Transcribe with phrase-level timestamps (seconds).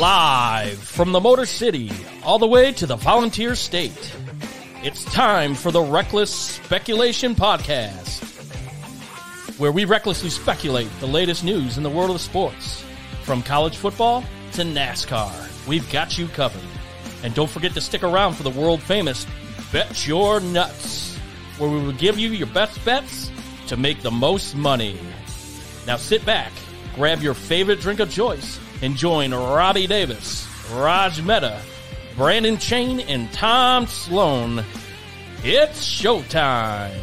[0.00, 1.92] Live from the Motor City,
[2.24, 4.16] all the way to the Volunteer State.
[4.82, 8.22] It's time for the Reckless Speculation Podcast,
[9.58, 12.82] where we recklessly speculate the latest news in the world of sports.
[13.24, 16.62] From college football to NASCAR, we've got you covered.
[17.22, 19.26] And don't forget to stick around for the world famous
[19.70, 21.14] Bet Your Nuts,
[21.58, 23.30] where we will give you your best bets
[23.66, 24.98] to make the most money.
[25.86, 26.52] Now sit back,
[26.94, 31.60] grab your favorite drink of choice, and join Robbie Davis, Raj Mehta,
[32.16, 34.64] Brandon Chain, and Tom Sloan.
[35.42, 36.98] It's showtime.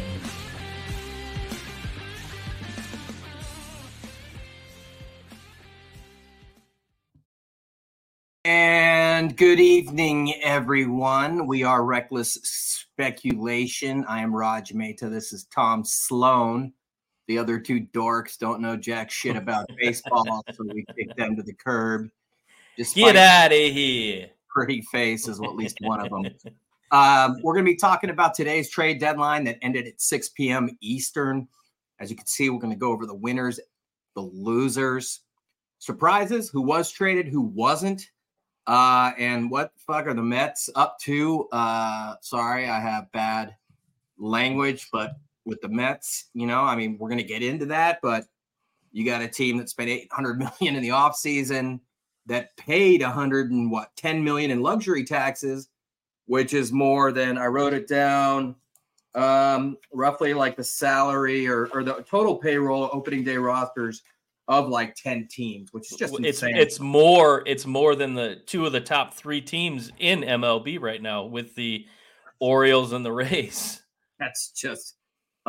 [8.44, 11.46] And good evening, everyone.
[11.46, 14.04] We are Reckless Speculation.
[14.08, 15.08] I am Raj Mehta.
[15.08, 16.72] This is Tom Sloan.
[17.28, 21.42] The other two dorks don't know jack shit about baseball, so we kick them to
[21.42, 22.10] the curb.
[22.76, 24.30] Just Get out of here.
[24.48, 26.34] Pretty face is at least one of them.
[26.90, 30.70] Um, we're going to be talking about today's trade deadline that ended at 6 p.m.
[30.80, 31.46] Eastern.
[32.00, 33.60] As you can see, we're going to go over the winners,
[34.14, 35.20] the losers,
[35.80, 38.08] surprises, who was traded, who wasn't,
[38.66, 41.46] uh, and what the fuck are the Mets up to?
[41.52, 43.54] Uh, sorry, I have bad
[44.18, 45.12] language, but
[45.48, 48.24] with the Mets, you know, I mean, we're going to get into that, but
[48.92, 51.80] you got a team that spent 800 million in the offseason
[52.26, 55.68] that paid 100 and what 10 million in luxury taxes
[56.28, 58.54] which is more than I wrote it down.
[59.14, 64.02] Um, roughly like the salary or, or the total payroll opening day rosters
[64.46, 66.56] of like 10 teams, which is just it's insane.
[66.56, 71.02] it's more it's more than the two of the top three teams in MLB right
[71.02, 71.86] now with the
[72.38, 73.82] Orioles and the Rays.
[74.20, 74.96] That's just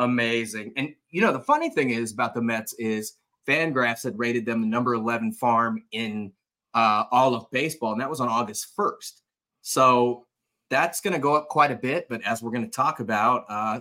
[0.00, 0.72] amazing.
[0.76, 3.14] And you know, the funny thing is about the Mets is
[3.46, 6.32] Fangraphs had rated them the number 11 farm in
[6.74, 9.20] uh, all of baseball, and that was on August 1st.
[9.62, 10.26] So
[10.68, 12.08] that's going to go up quite a bit.
[12.08, 13.80] But as we're going to talk about, uh,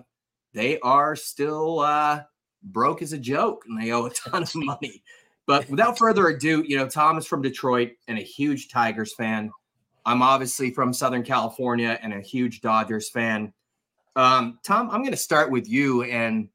[0.53, 2.21] they are still uh,
[2.63, 5.03] broke as a joke and they owe a ton of money.
[5.45, 9.51] But without further ado, you know, Tom is from Detroit and a huge Tigers fan.
[10.05, 13.53] I'm obviously from Southern California and a huge Dodgers fan.
[14.15, 16.03] Um, Tom, I'm going to start with you.
[16.03, 16.49] And,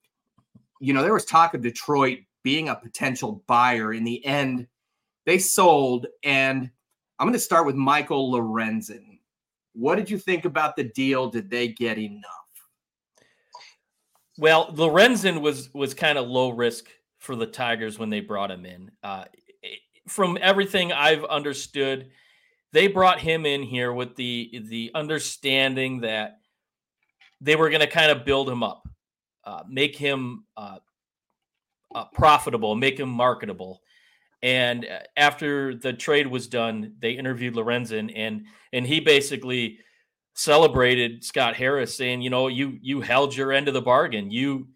[0.80, 3.92] you know, there was talk of Detroit being a potential buyer.
[3.92, 4.66] In the end,
[5.24, 6.06] they sold.
[6.22, 6.70] And
[7.18, 9.18] I'm going to start with Michael Lorenzen.
[9.72, 11.28] What did you think about the deal?
[11.28, 12.30] Did they get enough?
[14.38, 16.86] Well, Lorenzen was was kind of low risk
[17.18, 18.90] for the Tigers when they brought him in.
[19.02, 19.24] Uh,
[20.08, 22.10] from everything I've understood,
[22.72, 26.40] they brought him in here with the the understanding that
[27.44, 28.88] they were going to kind of build him up,
[29.44, 30.78] uh, make him uh,
[31.94, 33.82] uh, profitable, make him marketable.
[34.42, 39.78] And uh, after the trade was done, they interviewed Lorenzen, and and he basically
[40.34, 44.30] celebrated Scott Harris, saying, "You know, you you held your end of the bargain.
[44.30, 44.68] You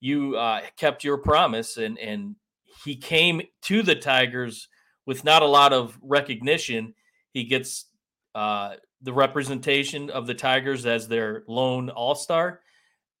[0.00, 2.36] you uh, kept your promise." And and
[2.84, 4.68] he came to the Tigers
[5.06, 6.94] with not a lot of recognition.
[7.32, 7.86] He gets
[8.34, 12.60] uh, the representation of the Tigers as their lone All Star,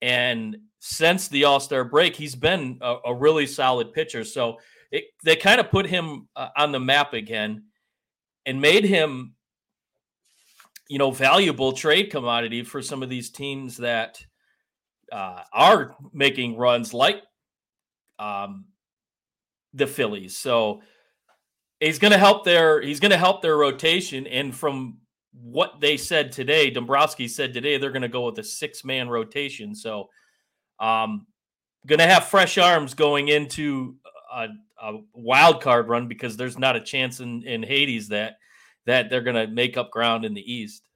[0.02, 4.24] and since the All Star break, he's been a, a really solid pitcher.
[4.24, 4.58] So
[4.90, 7.64] it, they kind of put him uh, on the map again
[8.44, 9.34] and made him
[10.88, 14.24] you know valuable trade commodity for some of these teams that
[15.12, 17.22] uh, are making runs like
[18.18, 18.66] um,
[19.74, 20.38] the Phillies.
[20.38, 20.82] So
[21.80, 24.26] he's going to help their he's going to help their rotation.
[24.26, 24.98] And from
[25.42, 29.08] what they said today, Dombrowski said today they're going to go with a six man
[29.08, 29.74] rotation.
[29.74, 30.08] So
[30.80, 31.26] um,
[31.86, 33.96] going to have fresh arms going into
[34.32, 34.48] a,
[34.82, 38.36] a wild card run because there's not a chance in in Hades that
[38.86, 40.88] that they're going to make up ground in the East.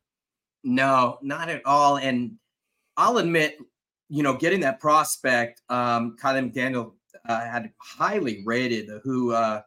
[0.63, 1.97] No, not at all.
[1.99, 2.33] And
[2.97, 3.59] I'll admit,
[4.09, 6.93] you know, getting that prospect, um, McDaniel
[7.29, 9.63] uh, had highly rated who uh,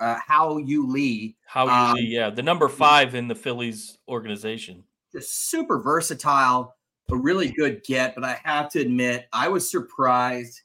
[0.00, 1.36] uh, Hao-Yu Lee.
[1.46, 4.84] How you Um, Lee, yeah, the number five in the Phillies organization.
[5.12, 6.74] just super versatile,
[7.10, 8.14] a really good get.
[8.14, 10.60] But I have to admit, I was surprised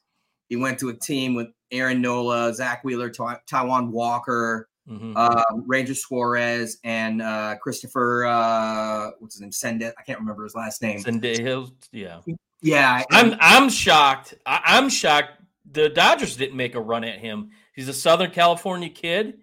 [0.48, 5.14] he went to a team with Aaron Nola, Zack Wheeler, Ty- Taijuan Walker, Mhm.
[5.16, 9.50] uh, Ranger Suarez, and uh, Christopher, uh, what's his name?
[9.50, 9.92] Sendit.
[9.98, 11.00] I can't remember his last name.
[11.02, 12.20] Zendejo, yeah.
[12.62, 14.34] Yeah, I'm I'm shocked.
[14.46, 15.32] I, I'm shocked.
[15.72, 17.50] The Dodgers didn't make a run at him.
[17.76, 19.34] He's a Southern California kid,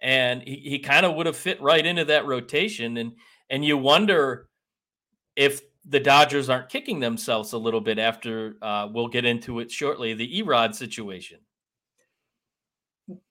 [0.00, 2.98] and he, he kind of would have fit right into that rotation.
[2.98, 3.12] And
[3.50, 4.48] and you wonder
[5.34, 9.72] if the Dodgers aren't kicking themselves a little bit after uh, we'll get into it
[9.72, 10.12] shortly.
[10.12, 11.38] The Erod situation.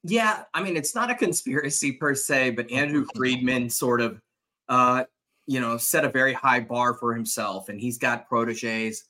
[0.04, 4.20] Yeah, I mean, it's not a conspiracy per se, but Andrew Friedman sort of,
[4.70, 5.04] uh,
[5.46, 9.06] you know, set a very high bar for himself, and he's got proteges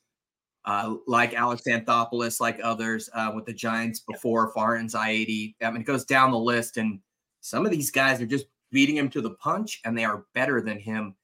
[0.67, 5.55] uh, like Alex Anthopoulos, like others uh, with the Giants before Farhan Zaidi.
[5.63, 6.99] I mean, it goes down the list, and
[7.39, 10.61] some of these guys are just beating him to the punch, and they are better
[10.61, 11.15] than him.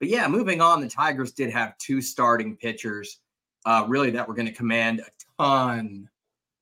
[0.00, 3.20] But yeah, moving on, the Tigers did have two starting pitchers,
[3.64, 6.06] uh, really that were going to command a ton,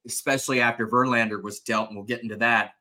[0.07, 2.75] especially after Verlander was dealt, and we'll get into that.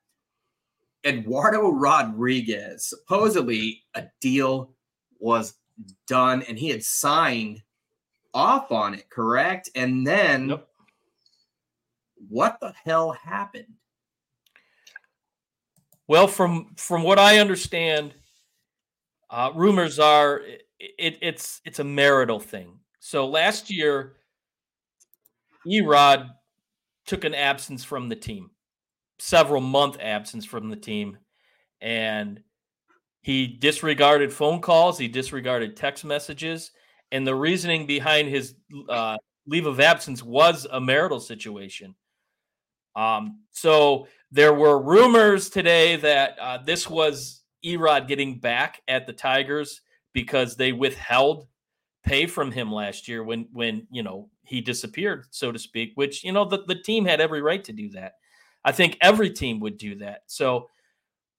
[1.03, 4.75] Eduardo Rodriguez, supposedly a deal
[5.17, 5.55] was
[6.07, 7.63] done, and he had signed
[8.37, 9.71] off on it, correct?
[9.73, 10.67] And then Yep.
[12.29, 13.73] what the hell happened?
[16.07, 18.13] Well, from from what I understand,
[19.31, 22.79] uh, rumors are it, it, it's it's a marital thing.
[22.99, 24.17] So last year,
[25.65, 26.29] Erod
[27.07, 28.51] took an absence from the team,
[29.17, 31.17] several month absence from the team,
[31.81, 32.43] and
[33.21, 36.71] he disregarded phone calls, he disregarded text messages,
[37.11, 38.55] and the reasoning behind his
[38.89, 41.95] uh, leave of absence was a marital situation.
[42.95, 49.13] Um, so there were rumors today that uh, this was Erod getting back at the
[49.13, 49.81] Tigers
[50.13, 51.47] because they withheld
[52.03, 55.91] pay from him last year when when you know he disappeared, so to speak.
[55.95, 58.13] Which you know the, the team had every right to do that.
[58.65, 60.23] I think every team would do that.
[60.25, 60.69] So,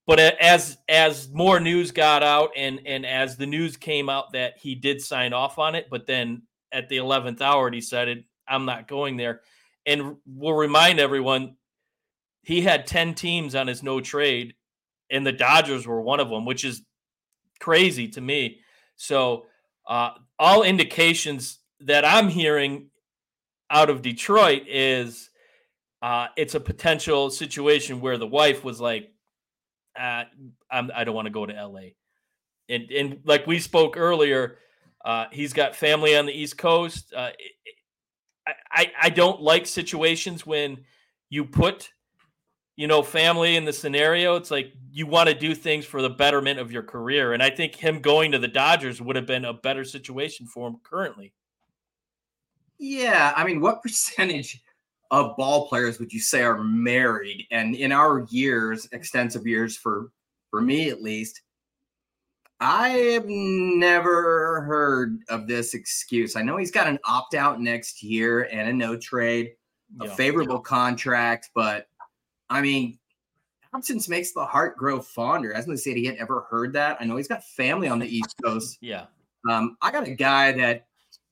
[0.09, 4.55] but as as more news got out and and as the news came out that
[4.59, 8.65] he did sign off on it, but then at the eleventh hour he decided I'm
[8.65, 9.43] not going there.
[9.85, 11.57] And we'll remind everyone
[12.43, 14.55] he had 10 teams on his no trade,
[15.11, 16.83] and the Dodgers were one of them, which is
[17.61, 18.61] crazy to me.
[18.97, 19.45] So,
[19.87, 22.89] uh, all indications that I'm hearing
[23.71, 25.29] out of Detroit is
[26.01, 29.13] uh, it's a potential situation where the wife was like,
[29.99, 31.91] I'm, I don't want to go to LA.
[32.69, 34.59] And, and like we spoke earlier,
[35.05, 37.13] uh, he's got family on the East Coast.
[37.15, 37.31] Uh,
[38.47, 40.85] I, I, I don't like situations when
[41.31, 41.91] you put
[42.79, 46.09] you know, family in the scenario, it's like you want to do things for the
[46.09, 47.33] betterment of your career.
[47.33, 50.69] And I think him going to the Dodgers would have been a better situation for
[50.69, 51.35] him currently.
[52.79, 54.63] Yeah, I mean, what percentage
[55.11, 57.47] of ball players would you say are married?
[57.51, 60.11] And in our years, extensive years for
[60.51, 61.43] for me at least,
[62.61, 66.35] I have never heard of this excuse.
[66.35, 69.53] I know he's got an opt out next year and a no trade,
[70.01, 70.15] a Yeah.
[70.15, 71.89] favorable contract, but
[72.51, 72.99] I mean,
[73.75, 75.53] absence makes the heart grow fonder.
[75.53, 76.97] Hasn't the city yet ever heard that?
[76.99, 78.79] I know he's got family on the East Coast.
[78.81, 79.07] Yeah.
[79.49, 80.88] Um, I got a guy that,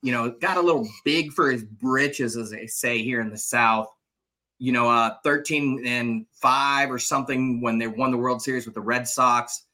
[0.07, 3.37] you know, got a little big for his britches, as they say here in the
[3.37, 3.89] South.
[4.59, 8.77] You know, uh, 13 and five or something when they won the World Series with
[8.77, 9.65] the Red Sox.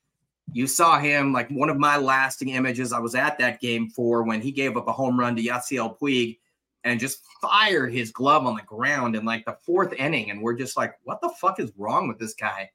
[0.50, 2.94] You saw him like one of my lasting images.
[2.94, 5.98] I was at that game for when he gave up a home run to Yasiel
[5.98, 6.38] Puig
[6.82, 10.30] and just fired his glove on the ground in like the fourth inning.
[10.30, 12.70] And we're just like, what the fuck is wrong with this guy?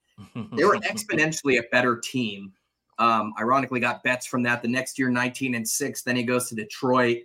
[0.54, 2.54] They were exponentially a better team.
[3.00, 6.04] Um, ironically, got bets from that the next year, 19 and six.
[6.04, 7.24] Then he goes to Detroit.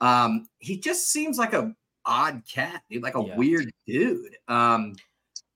[0.00, 1.74] Um, he just seems like a
[2.04, 3.36] odd cat, dude, like a Yeah.
[3.36, 4.36] weird dude.
[4.48, 4.94] Um,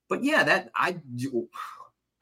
[0.09, 1.01] but yeah, that I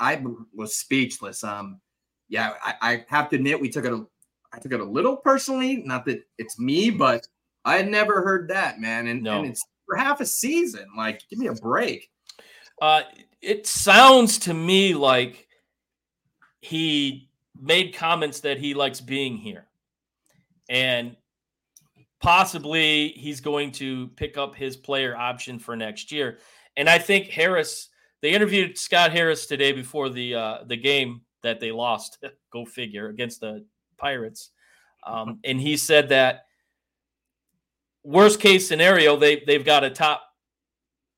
[0.01, 0.23] I
[0.55, 1.43] was speechless.
[1.45, 1.81] Um,
[2.29, 4.07] yeah, I, I have to admit we took it a
[4.53, 5.79] I took it a little personally.
[5.85, 7.27] Not that it's me, but
[7.65, 9.07] I had never heard that, man.
[9.09, 9.39] And, No.
[9.39, 10.87] and it's for half a season.
[10.97, 12.11] Like, give me a break.
[12.81, 13.03] Uh,
[13.43, 15.49] it sounds to me like
[16.61, 17.29] he
[17.61, 19.67] made comments that he likes being here.
[20.69, 21.17] And
[22.21, 26.39] possibly he's going to pick up his player option for next year.
[26.77, 27.89] And I think Harris,
[28.23, 32.19] they interviewed Scott Harris today before the uh, the game that they lost,
[32.53, 33.65] go figure, against the
[33.97, 34.51] Pirates.
[35.07, 36.45] Um, and he said that
[38.05, 40.23] worst case scenario, they they've got a top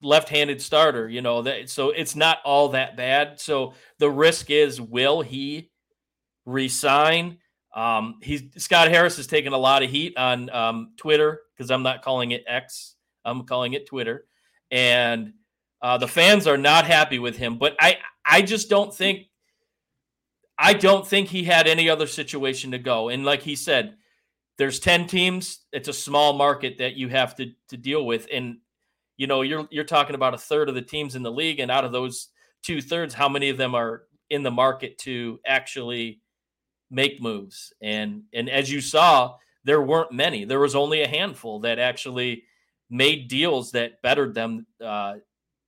[0.02, 3.40] left-handed starter, you know, that so it's not all that bad.
[3.40, 5.70] So the risk is will he
[6.46, 7.38] resign?
[7.74, 11.82] Um, he's Scott Harris has taken a lot of heat on um, Twitter because I'm
[11.82, 14.26] not calling it X, I'm calling it Twitter,
[14.70, 15.34] and
[15.82, 17.58] uh, the fans are not happy with him.
[17.58, 19.26] But I I just don't think
[20.58, 23.08] I don't think he had any other situation to go.
[23.08, 23.96] And like he said,
[24.58, 25.60] there's 10 teams.
[25.72, 28.26] It's a small market that you have to to deal with.
[28.32, 28.58] And
[29.16, 31.70] you know, you're you're talking about a third of the teams in the league, and
[31.70, 32.28] out of those
[32.62, 36.20] two thirds, how many of them are in the market to actually
[36.90, 37.72] make moves?
[37.80, 40.44] And and as you saw, there weren't many.
[40.44, 42.44] There was only a handful that actually
[42.88, 45.14] made deals that bettered them uh,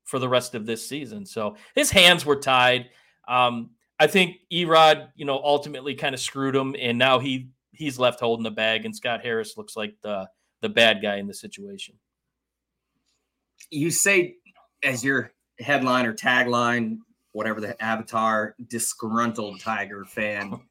[0.04, 1.24] for the rest of this season.
[1.24, 2.90] So his hands were tied.
[3.28, 7.98] Um, I think Erod, you know, ultimately kind of screwed him, and now he he's
[7.98, 10.28] left holding the bag, and Scott Harris looks like the
[10.60, 11.96] the bad guy in the situation.
[13.70, 14.36] You say
[14.82, 16.98] as your headline or tagline,
[17.32, 20.60] whatever the avatar, disgruntled Tiger fan.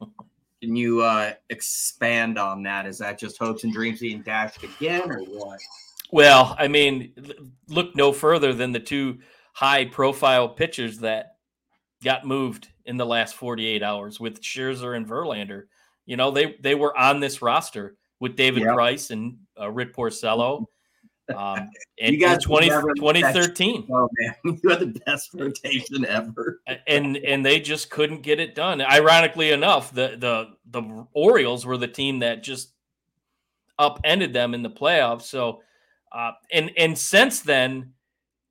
[0.62, 2.86] Can you uh, expand on that?
[2.86, 5.58] Is that just hopes and dreams being dashed again, or what?
[6.12, 7.12] Well, I mean,
[7.68, 9.18] look no further than the two
[9.54, 11.38] high profile pitchers that
[12.04, 15.64] got moved in the last 48 hours with Scherzer and Verlander.
[16.06, 18.74] You know, they they were on this roster with David yep.
[18.74, 20.66] Price and uh, Rick Porcello.
[21.28, 23.86] Um, and, you guys 20, 2013.
[23.92, 26.60] Oh man, you had the best rotation ever.
[26.86, 28.80] and and they just couldn't get it done.
[28.80, 32.72] Ironically enough, the the the Orioles were the team that just
[33.78, 35.22] upended them in the playoffs.
[35.22, 35.62] So,
[36.12, 37.92] uh, and and since then,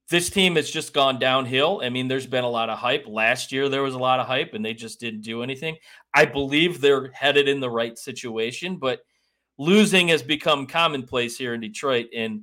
[0.09, 1.81] this team has just gone downhill.
[1.83, 3.05] I mean, there's been a lot of hype.
[3.07, 5.77] Last year there was a lot of hype, and they just didn't do anything.
[6.13, 8.99] I believe they're headed in the right situation, but
[9.57, 12.41] losing has become commonplace here in Detroit, and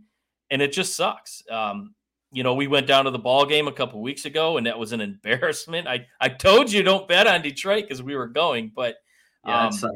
[0.50, 1.43] and it just sucks.
[1.50, 1.95] Um,
[2.31, 4.78] you know, we went down to the ball game a couple weeks ago, and that
[4.78, 5.87] was an embarrassment.
[5.87, 8.97] I I told you don't bet on Detroit because we were going, but
[9.45, 9.88] um, yeah,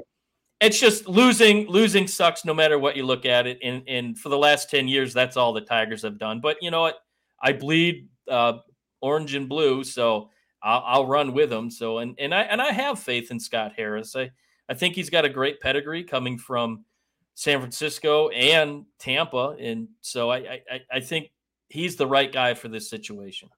[0.60, 1.66] it's just losing.
[1.68, 3.58] Losing sucks no matter what you look at it.
[3.62, 6.40] And and for the last ten years, that's all the Tigers have done.
[6.40, 7.00] But you know what?
[7.42, 8.58] I bleed uh,
[9.00, 10.30] orange and blue, so
[10.62, 11.70] I'll, I'll run with them.
[11.70, 14.16] So and and I and I have faith in Scott Harris.
[14.16, 14.30] I
[14.68, 16.84] I think he's got a great pedigree coming from
[17.34, 20.36] San Francisco and Tampa, and so I,
[20.70, 21.30] I, I think
[21.68, 23.48] he's the right guy for this situation.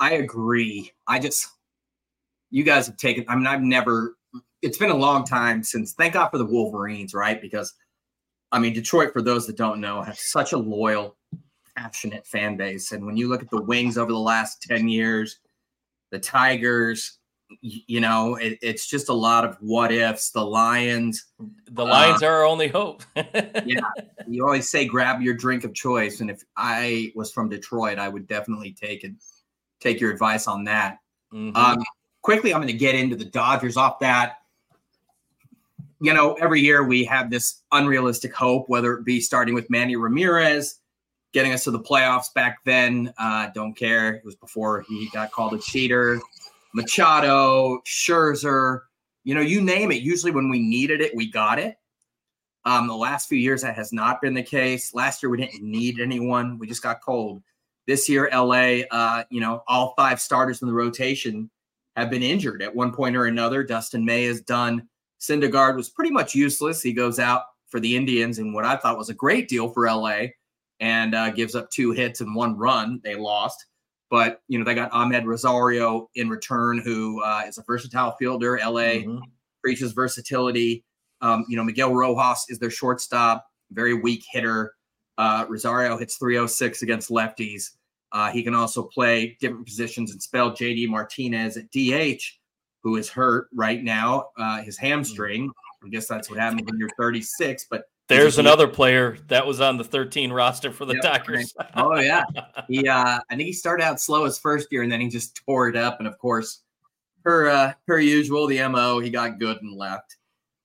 [0.00, 0.92] I agree.
[1.06, 1.48] I just
[2.50, 3.24] you guys have taken.
[3.28, 4.16] I mean, I've never.
[4.62, 5.92] It's been a long time since.
[5.94, 7.40] Thank God for the Wolverines, right?
[7.40, 7.74] Because
[8.52, 11.16] I mean, Detroit, for those that don't know, has such a loyal,
[11.76, 15.38] passionate fan base, and when you look at the Wings over the last ten years,
[16.10, 17.17] the Tigers,
[17.60, 20.30] you know, it, it's just a lot of what ifs.
[20.30, 21.26] The Lions,
[21.70, 23.02] the Lions uh, are our only hope.
[23.16, 23.80] yeah,
[24.26, 28.08] you always say grab your drink of choice, and if I was from Detroit, I
[28.08, 29.12] would definitely take it.
[29.80, 30.98] Take your advice on that.
[31.32, 31.56] Mm-hmm.
[31.56, 31.78] Um,
[32.22, 34.38] quickly, I'm going to get into the Dodgers off that.
[36.00, 39.96] You know, every year we have this unrealistic hope, whether it be starting with Manny
[39.96, 40.80] Ramirez,
[41.32, 43.12] getting us to the playoffs back then.
[43.18, 44.14] Uh, don't care.
[44.14, 46.20] It was before he got called a cheater.
[46.74, 48.80] Machado, Scherzer,
[49.24, 50.02] you know, you name it.
[50.02, 51.76] Usually when we needed it, we got it.
[52.64, 54.94] Um, the last few years, that has not been the case.
[54.94, 56.58] Last year, we didn't need anyone.
[56.58, 57.42] We just got cold.
[57.86, 61.50] This year, LA, uh, you know, all five starters in the rotation
[61.96, 63.62] have been injured at one point or another.
[63.64, 64.86] Dustin May is done.
[65.20, 66.82] Syndergaard was pretty much useless.
[66.82, 69.86] He goes out for the Indians in what I thought was a great deal for
[69.86, 70.26] LA
[70.80, 73.00] and uh, gives up two hits and one run.
[73.02, 73.66] They lost.
[74.10, 78.58] But you know they got Amed Rosario in return, who uh, is a versatile fielder.
[78.58, 79.18] LA mm-hmm.
[79.62, 80.84] preaches versatility.
[81.20, 84.74] Um, you know Miguel Rojas is their shortstop, very weak hitter.
[85.18, 87.70] Uh, Rosario hits 306 against lefties.
[88.12, 92.22] Uh, he can also play different positions and spell JD Martinez at DH,
[92.82, 95.50] who is hurt right now, uh, his hamstring.
[95.84, 97.66] I guess that's what happens when you're 36.
[97.70, 101.54] But there's another player that was on the 13 roster for the yep, Tigers.
[101.76, 102.24] oh yeah,
[102.68, 105.40] he uh, I think he started out slow his first year, and then he just
[105.44, 105.98] tore it up.
[105.98, 106.62] And of course,
[107.22, 110.16] per uh, per usual, the mo he got good and left.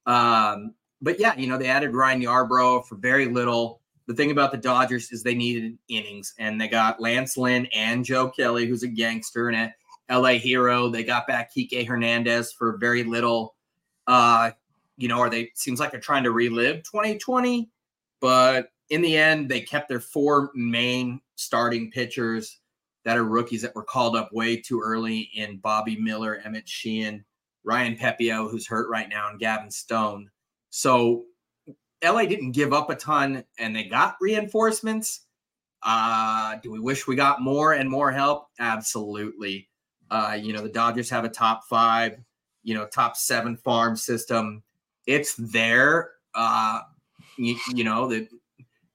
[0.06, 3.82] Um, but yeah, you know they added Ryan Yarbrough for very little.
[4.08, 8.04] The thing about the Dodgers is they needed innings, and they got Lance Lynn and
[8.04, 9.72] Joe Kelly, who's a gangster and
[10.10, 10.90] a LA hero.
[10.90, 13.56] They got back Kike Hernandez for very little.
[14.06, 14.52] Uh,
[14.98, 17.70] you know, are they seems like they're trying to relive 2020,
[18.22, 22.60] but in the end, they kept their four main starting pitchers
[23.06, 27.26] that are rookies that were called up way too early in Bobby Miller, Emmett Sheehan,
[27.64, 30.30] Ryan Pepiot, who's hurt right now, and Gavin Stone.
[30.70, 31.26] So
[32.04, 35.22] LA didn't give up a ton and they got reinforcements.
[35.82, 38.48] Uh, do we wish we got more and more help?
[38.60, 39.70] Absolutely.
[40.10, 42.20] Uh, you know, the Dodgers have a top five,
[42.64, 44.64] you know, top seven farm system
[45.08, 46.12] it's there.
[46.34, 46.82] Uh,
[47.38, 48.28] you, you know, the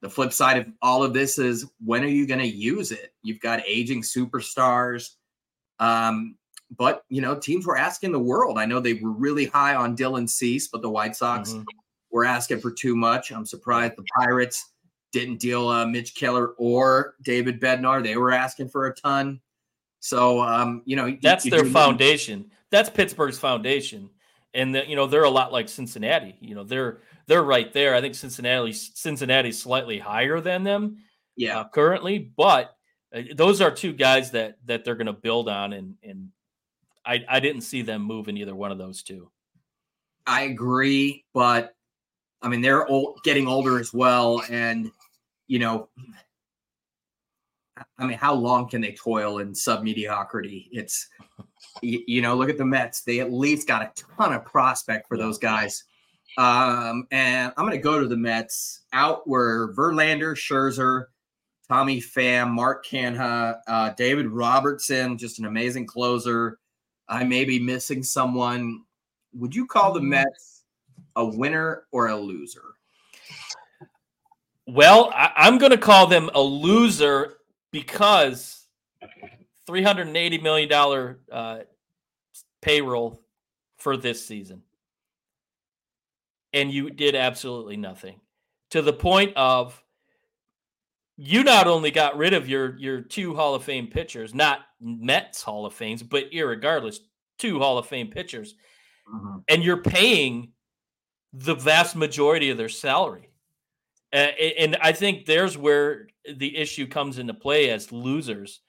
[0.00, 3.12] the flip side of all of this is when are you going to use it?
[3.23, 5.15] You've got aging superstars.
[5.81, 6.37] Um,
[6.77, 8.59] but you know, teams were asking the world.
[8.59, 11.62] I know they were really high on Dylan Cease, but the White Sox mm-hmm.
[12.11, 13.33] were asking for too much.
[13.33, 14.73] I'm surprised the Pirates
[15.11, 18.03] didn't deal uh, Mitch Keller or David Bednar.
[18.03, 19.41] They were asking for a ton.
[20.00, 22.50] So um, you know, that's you, their you, foundation.
[22.71, 24.11] That's Pittsburgh's foundation
[24.55, 26.37] and the, you know they're a lot like Cincinnati.
[26.40, 27.95] You know they're they're right there.
[27.95, 30.99] I think Cincinnati Cincinnati's slightly higher than them,
[31.37, 32.75] yeah, uh, currently, but
[33.09, 36.28] Uh, those are two guys that that they're going to build on, and and
[37.07, 39.31] I I didn't see them moving either one of those two.
[40.26, 41.75] I agree, but
[42.43, 44.90] I mean they're old, getting older as well, and
[45.47, 45.88] you know,
[47.97, 50.69] I mean, how long can they toil in sub mediocrity?
[50.71, 51.09] It's
[51.83, 55.09] you, you, know, look at the Mets; they at least got a ton of prospect
[55.09, 55.85] for those guys.
[56.37, 58.83] Um, and I'm going to go to the Mets.
[58.93, 61.07] Out were Verlander, Scherzer,
[61.69, 66.59] Tommy Pham, Mark Canha, uh, David Robertson, just an amazing closer.
[67.09, 68.85] I may be missing someone.
[69.35, 70.09] Would you call the mm.
[70.09, 70.62] Mets
[71.17, 72.62] a winner or a loser?
[74.67, 77.38] Well, I, am going to call them a loser
[77.71, 78.67] because
[79.68, 81.58] $380 million uh,
[82.62, 83.22] payroll
[83.76, 84.62] for this season.
[86.52, 88.20] And you did absolutely nothing
[88.70, 89.82] to the point of
[91.16, 95.42] you not only got rid of your your two Hall of Fame pitchers, not Mets
[95.42, 96.98] Hall of Fames, but irregardless,
[97.38, 98.54] two Hall of Fame pitchers,
[99.12, 99.38] mm-hmm.
[99.48, 100.52] and you're paying
[101.32, 103.30] the vast majority of their salary.
[104.12, 106.06] Uh, and I think there's where
[106.37, 108.60] the issue comes into play as losers.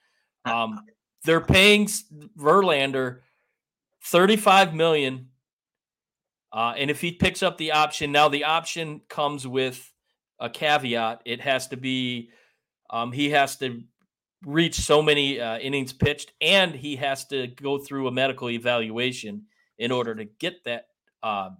[0.44, 0.80] Um,
[1.24, 1.86] they're paying
[2.38, 3.20] Verlander
[4.04, 5.28] 35 million.
[6.52, 9.92] Uh, and if he picks up the option, now the option comes with
[10.38, 11.22] a caveat.
[11.24, 12.30] It has to be
[12.90, 13.82] um, he has to
[14.44, 19.44] reach so many uh, innings pitched, and he has to go through a medical evaluation
[19.78, 20.86] in order to get that
[21.22, 21.50] uh,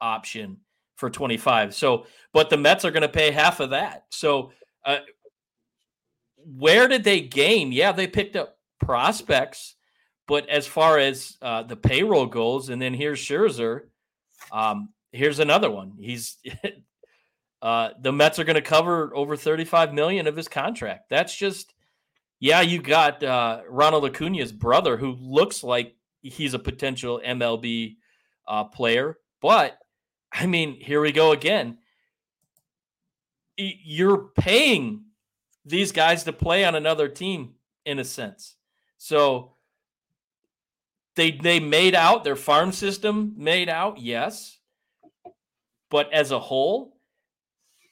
[0.00, 0.58] option
[0.96, 1.74] for 25.
[1.74, 4.04] So, but the Mets are going to pay half of that.
[4.10, 4.52] So,
[4.84, 4.98] uh,
[6.44, 7.72] where did they gain?
[7.72, 9.74] Yeah, they picked up prospects,
[10.26, 13.82] but as far as uh, the payroll goes, and then here's Scherzer.
[14.52, 15.94] Um, here's another one.
[15.98, 16.38] He's
[17.60, 21.08] Uh, the Mets are going to cover over 35 million of his contract.
[21.10, 21.74] That's just,
[22.38, 27.96] yeah, you got uh, Ronald Acuna's brother who looks like he's a potential MLB
[28.46, 29.18] uh, player.
[29.40, 29.78] But
[30.32, 31.78] I mean, here we go again.
[33.56, 35.02] You're paying
[35.68, 37.54] these guys to play on another team
[37.84, 38.56] in a sense.
[38.96, 39.52] So
[41.16, 44.58] they they made out their farm system made out, yes.
[45.90, 46.96] But as a whole,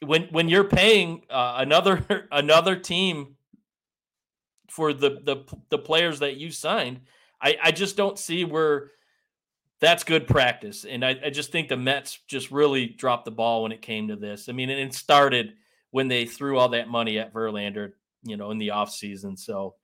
[0.05, 3.37] when when you're paying uh, another another team
[4.71, 7.01] for the the the players that you signed,
[7.41, 8.91] I I just don't see where
[9.81, 10.85] that's good practice.
[10.85, 14.09] And I, I just think the Mets just really dropped the ball when it came
[14.09, 14.49] to this.
[14.49, 15.55] I mean, and it started
[15.97, 19.39] when they threw all that money at Verlander, you know, in the offseason.
[19.39, 19.77] So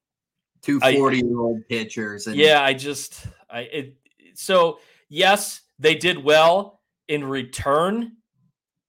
[0.60, 2.26] two 40 year old pitchers.
[2.26, 3.96] And- yeah, I just I it,
[4.34, 8.12] so yes, they did well in return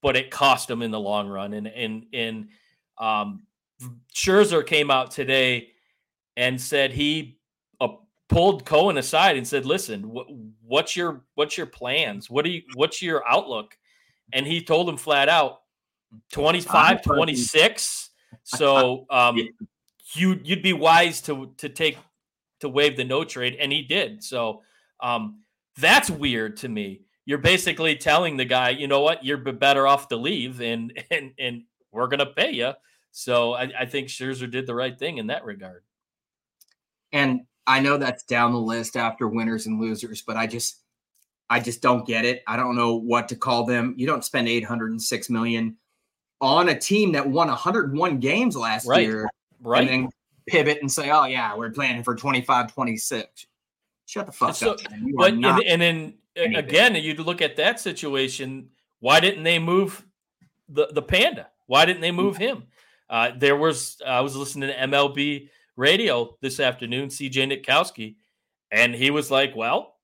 [0.04, 1.54] but it cost them in the long run.
[1.54, 2.50] And and and
[3.00, 3.44] um,
[4.14, 5.70] Scherzer came out today
[6.36, 7.40] and said he
[7.80, 7.88] uh,
[8.28, 10.30] pulled Cohen aside and said, "Listen, wh-
[10.62, 12.30] what's your what's your plans?
[12.30, 13.78] What do you what's your outlook?"
[14.34, 15.62] And he told him flat out,
[16.32, 18.10] 25, 26.
[18.44, 19.38] So um,
[20.14, 21.98] you you'd be wise to to take
[22.60, 24.24] to waive the no trade, and he did.
[24.24, 24.62] So
[25.00, 25.42] um,
[25.78, 30.08] that's weird to me you're basically telling the guy, you know what, you're better off
[30.10, 32.74] to leave, and and and we're gonna pay you.
[33.12, 35.84] So I, I think Scherzer did the right thing in that regard.
[37.12, 40.82] And I know that's down the list after winners and losers, but I just
[41.50, 42.44] I just don't get it.
[42.48, 43.94] I don't know what to call them.
[43.98, 45.78] You don't spend 806 million
[46.44, 49.08] on a team that won 101 games last right.
[49.08, 49.30] year.
[49.62, 49.88] Right.
[49.88, 50.10] And then
[50.46, 53.48] pivot and say, oh, yeah, we're planning for 25 26.
[54.06, 54.80] Shut the fuck so, up.
[55.16, 56.56] but and, and then anything.
[56.58, 58.70] again, you look at that situation.
[59.00, 60.06] Why didn't they move
[60.68, 61.48] the the panda?
[61.68, 62.64] Why didn't they move him?
[63.10, 68.16] Uh, there was I was listening to MLB radio this afternoon, CJ Nitkowski,
[68.72, 69.96] and he was like, "Well,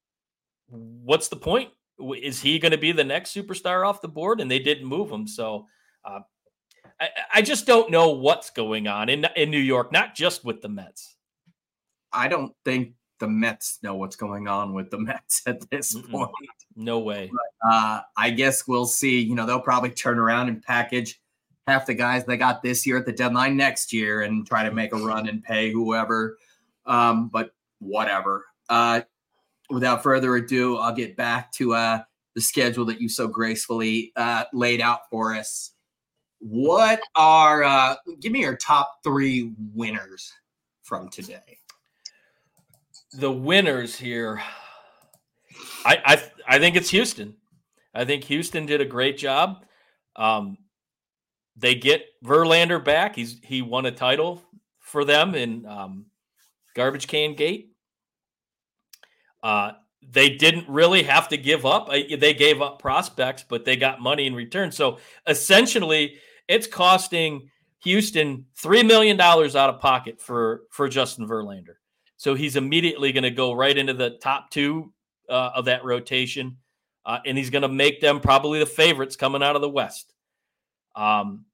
[0.69, 1.71] what's the point?
[1.99, 5.11] Is he going to be the next superstar off the board?" And they didn't move
[5.11, 5.67] him, so.
[6.03, 6.21] Uh,
[6.99, 10.61] I, I just don't know what's going on in in New York, not just with
[10.61, 11.15] the Mets.
[12.11, 16.09] I don't think the Mets know what's going on with the Mets at this Mm-mm.
[16.09, 16.31] point.
[16.75, 17.29] No way.
[17.31, 19.19] But, uh, I guess we'll see.
[19.19, 21.19] You know, they'll probably turn around and package
[21.67, 24.71] half the guys they got this year at the deadline next year and try to
[24.71, 26.37] make a run and pay whoever.
[26.85, 28.45] Um, but whatever.
[28.69, 29.01] Uh,
[29.69, 31.99] without further ado, I'll get back to uh,
[32.35, 35.71] the schedule that you so gracefully uh, laid out for us.
[36.39, 40.31] What are, uh, give me your top three winners
[40.83, 41.59] from today?
[43.13, 44.41] the winners here,
[45.85, 47.35] I, I I think it's Houston.
[47.93, 49.65] I think Houston did a great job.
[50.15, 50.57] Um,
[51.55, 53.15] they get Verlander back.
[53.15, 54.41] He's he won a title
[54.79, 56.05] for them in um,
[56.75, 57.73] garbage can gate.
[59.41, 59.71] Uh,
[60.11, 61.89] they didn't really have to give up.
[61.89, 64.71] They gave up prospects, but they got money in return.
[64.71, 66.17] So essentially,
[66.49, 67.49] it's costing
[67.83, 71.75] Houston three million dollars out of pocket for for Justin Verlander.
[72.17, 74.91] So he's immediately going to go right into the top two
[75.29, 76.57] uh, of that rotation,
[77.05, 80.13] uh, and he's going to make them probably the favorites coming out of the West.
[80.95, 81.45] Um,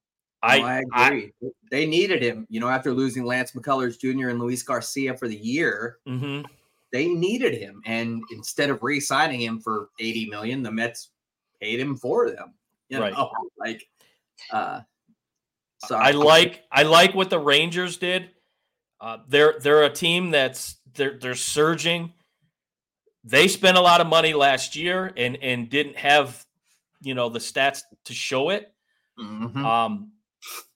[0.41, 1.33] I, I agree.
[1.43, 4.29] I, they needed him, you know, after losing Lance McCullers Jr.
[4.29, 5.97] and Luis Garcia for the year.
[6.07, 6.45] Mm-hmm.
[6.91, 11.09] They needed him, and instead of re-signing him for eighty million, the Mets
[11.61, 12.53] paid him for them.
[12.89, 13.27] You know, right.
[13.57, 13.87] like,
[14.51, 14.81] uh,
[15.85, 18.29] so I like I like what the Rangers did.
[18.99, 22.13] Uh, they're they're a team that's they're they're surging.
[23.23, 26.45] They spent a lot of money last year and and didn't have
[27.01, 28.71] you know the stats to show it.
[29.19, 29.65] Mm-hmm.
[29.65, 30.11] Um,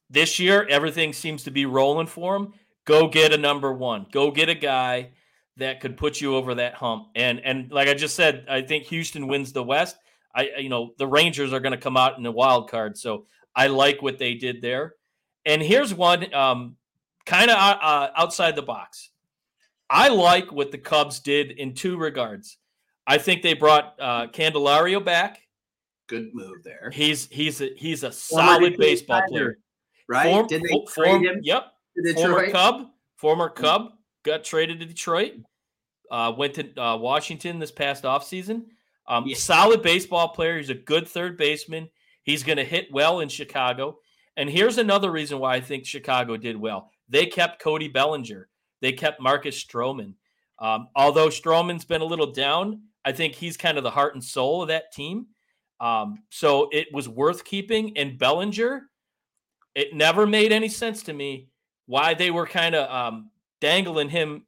[0.10, 2.54] this year, everything seems to be rolling for them.
[2.86, 4.08] Go get a number one.
[4.12, 5.12] Go get a guy
[5.58, 7.10] that could put you over that hump.
[7.15, 9.98] And and like I just said, I think Houston wins the West.
[10.36, 13.26] I you know the Rangers are going to come out in the wild card, so
[13.60, 14.95] I like what they did there.
[15.45, 16.78] And here's one um,
[17.26, 19.10] kind of uh, uh, outside the box.
[19.89, 22.58] I like what the Cubs did in two regards.
[23.06, 25.41] I think they brought uh, Candelario back.
[26.08, 26.89] Good move there.
[26.93, 29.58] He's he's a he's a solid baseball player,
[30.08, 30.32] right?
[30.32, 31.41] Form, did they form, him?
[31.43, 31.65] Yep.
[32.15, 33.91] Former Cub, former Cub,
[34.24, 35.34] got traded to Detroit.
[36.10, 38.67] Uh, went to uh, Washington this past offseason.
[39.06, 39.36] Um, yeah.
[39.36, 40.56] Solid baseball player.
[40.58, 41.89] He's a good third baseman.
[42.29, 43.97] He's going to hit well in Chicago.
[44.37, 46.91] And here's another reason why I think Chicago did well.
[47.09, 48.47] They kept Cody Bellinger.
[48.81, 50.13] They kept Marcus Stroman.
[50.59, 54.23] Um, although Stroman's been a little down, I think he's kind of the heart and
[54.23, 55.25] soul of that team.
[55.81, 57.97] Um, so it was worth keeping.
[57.97, 58.83] And Bellinger,
[59.73, 61.47] it never made any sense to me
[61.87, 64.45] why they were kind of um, dangling him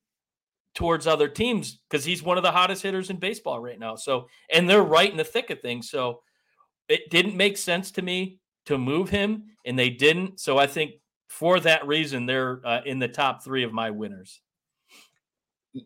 [0.75, 3.95] towards other teams because he's one of the hottest hitters in baseball right now.
[3.95, 5.89] So, and they're right in the thick of things.
[5.89, 6.21] So
[6.91, 10.39] it didn't make sense to me to move him, and they didn't.
[10.39, 10.95] So I think
[11.27, 14.41] for that reason, they're uh, in the top three of my winners.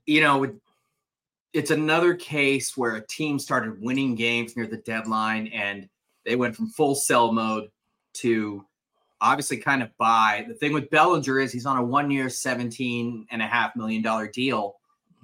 [0.06, 0.60] You know,
[1.54, 5.88] it's another case where a team started winning games near the deadline and
[6.26, 7.70] they went from full sell mode
[8.14, 8.66] to
[9.22, 10.46] obviously kind of buy.
[10.48, 14.76] The thing with Bellinger is he's on a one year, $17.5 million deal.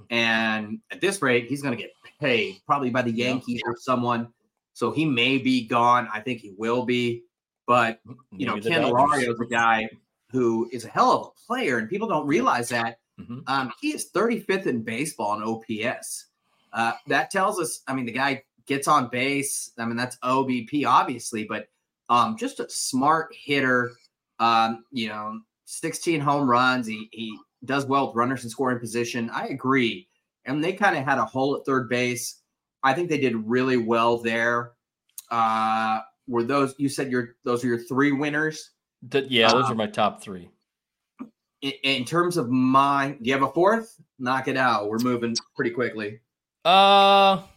[0.10, 3.72] And at this rate, he's going to get paid probably by the Yankees yeah.
[3.72, 4.30] or someone.
[4.74, 6.08] So he may be gone.
[6.14, 7.24] I think he will be.
[7.68, 9.90] But you Maybe know, Candelario is a guy
[10.32, 13.00] who is a hell of a player, and people don't realize that.
[13.20, 13.40] Mm-hmm.
[13.48, 16.28] Um, he is 35th in baseball in OPS.
[16.74, 19.72] Uh, that tells us, I mean, the guy gets on base.
[19.78, 21.68] I mean, that's OBP, obviously, but
[22.10, 23.92] um, just a smart hitter.
[24.40, 26.88] Um, you know, 16 home runs.
[26.88, 29.30] He he does well with runners in scoring position.
[29.30, 30.08] I agree.
[30.46, 32.41] And they kind of had a hole at third base.
[32.84, 34.74] I think they did really well there.
[35.30, 38.72] Uh, were those you said your those are your three winners?
[39.10, 40.50] The, yeah, those um, are my top three.
[41.62, 43.96] In, in, terms of mine, do you have a fourth?
[44.20, 44.90] Knock it out.
[44.90, 46.20] We're moving pretty quickly.
[46.66, 47.48] Uh, how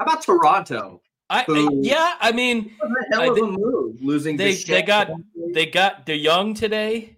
[0.00, 1.02] about Toronto?
[1.30, 2.72] I, who, yeah, I mean,
[3.12, 4.36] hell of a move losing.
[4.36, 5.10] They they got
[5.52, 7.16] they got DeJong today.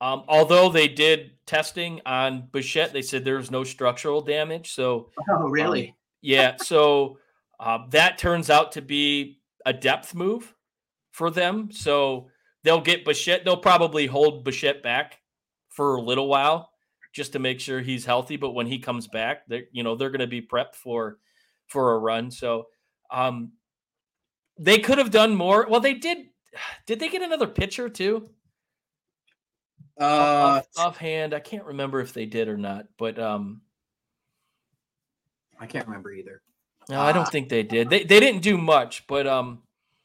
[0.00, 4.72] Um, although they did testing on Bichette, they said there was no structural damage.
[4.72, 5.88] So, oh really?
[5.88, 6.56] Um, yeah.
[6.56, 7.18] So
[7.58, 10.54] uh, that turns out to be a depth move
[11.12, 11.70] for them.
[11.72, 12.28] So
[12.64, 13.44] they'll get Bichette.
[13.44, 15.18] They'll probably hold Bichette back
[15.68, 16.70] for a little while
[17.12, 18.36] just to make sure he's healthy.
[18.36, 21.18] But when he comes back, they you know they're going to be prepped for
[21.66, 22.30] for a run.
[22.30, 22.66] So
[23.10, 23.52] um,
[24.58, 25.66] they could have done more.
[25.68, 26.18] Well, they did.
[26.86, 28.30] Did they get another pitcher too?
[30.00, 32.86] Uh, off, offhand, I can't remember if they did or not.
[32.98, 33.60] But um,
[35.60, 36.42] I can't remember either.
[36.88, 37.90] No, I don't think they did.
[37.90, 39.62] They they didn't do much, but um,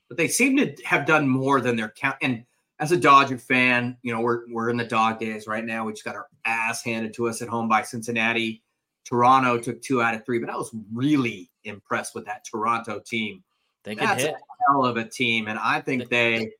[0.07, 2.17] but they seem to have done more than their count.
[2.21, 2.45] And
[2.79, 5.85] as a Dodger fan, you know we're we're in the dog days right now.
[5.85, 8.61] We just got our ass handed to us at home by Cincinnati.
[9.05, 13.43] Toronto took two out of three, but I was really impressed with that Toronto team.
[13.83, 14.33] They That's hit.
[14.33, 16.51] a hell of a team, and I think they,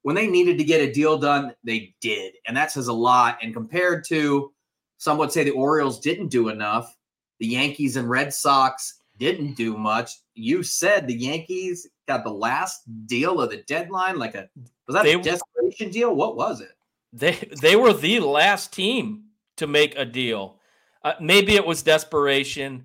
[0.00, 3.38] when they needed to get a deal done, they did, and that says a lot.
[3.42, 4.52] And compared to
[4.96, 6.96] some would say the Orioles didn't do enough,
[7.38, 10.12] the Yankees and Red Sox didn't do much.
[10.34, 14.48] You said the Yankees got the last deal of the deadline, like a
[14.86, 16.14] was that they, a desperation deal?
[16.14, 16.72] What was it?
[17.12, 19.24] They they were the last team
[19.56, 20.60] to make a deal.
[21.02, 22.84] Uh, maybe it was desperation.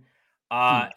[0.49, 0.89] Uh, hmm.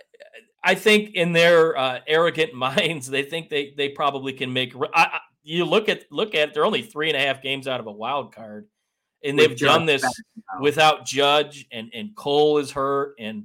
[0.63, 4.75] I think in their uh, arrogant minds, they think they they probably can make.
[4.95, 7.69] I, I, you look at look at it, they're only three and a half games
[7.69, 8.67] out of a wild card.
[9.25, 10.05] And they've done this
[10.61, 13.45] without Judge and and Cole is hurt and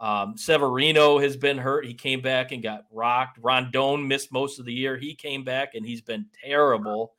[0.00, 1.84] um, Severino has been hurt.
[1.84, 3.38] He came back and got rocked.
[3.42, 4.96] Rondon missed most of the year.
[4.96, 7.14] He came back and he's been terrible.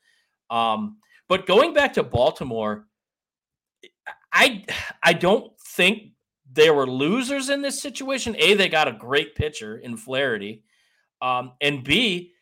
[0.49, 2.88] Um, but going back to Baltimore,
[4.31, 4.63] I
[5.03, 6.13] I don't think
[6.51, 8.35] they were losers in this situation.
[8.39, 10.63] A, they got a great pitcher in Flaherty,
[11.21, 12.33] um, and B,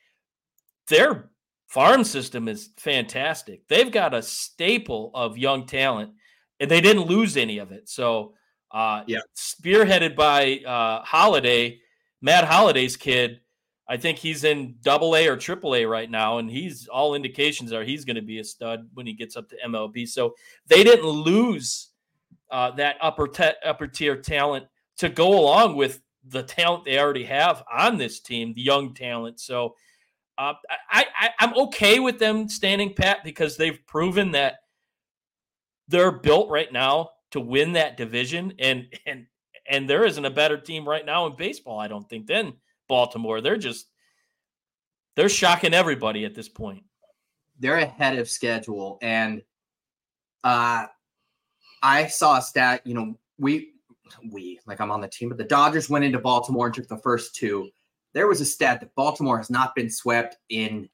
[0.88, 1.30] their
[1.68, 3.68] farm system is fantastic.
[3.68, 6.12] They've got a staple of young talent,
[6.60, 7.88] and they didn't lose any of it.
[7.88, 8.34] So,
[8.72, 11.80] uh, yeah, spearheaded by uh, Holliday,
[12.22, 13.42] Matt Holliday's kid
[13.90, 17.72] I think he's in double A or triple A right now, and he's all indications
[17.72, 20.08] are he's going to be a stud when he gets up to MLB.
[20.08, 20.36] So
[20.68, 21.90] they didn't lose
[22.52, 24.66] uh, that upper te- upper tier talent
[24.98, 29.40] to go along with the talent they already have on this team, the young talent.
[29.40, 29.76] So
[30.38, 30.54] uh,
[30.92, 34.60] I, I I'm okay with them standing pat because they've proven that
[35.88, 39.26] they're built right now to win that division, and and
[39.70, 42.54] and there isn't a better team right now in baseball, I don't think, than
[42.88, 43.42] Baltimore.
[43.42, 43.88] They're just
[45.16, 46.84] they're shocking everybody at this point.
[47.60, 49.42] They're ahead of schedule, and
[50.44, 50.86] uh,
[51.82, 52.82] I saw a stat.
[52.86, 53.74] You know, we
[54.32, 56.98] we like I'm on the team, but the Dodgers went into Baltimore and took the
[56.98, 57.70] first two.
[58.18, 60.90] There was a stat that Baltimore has not been swept in.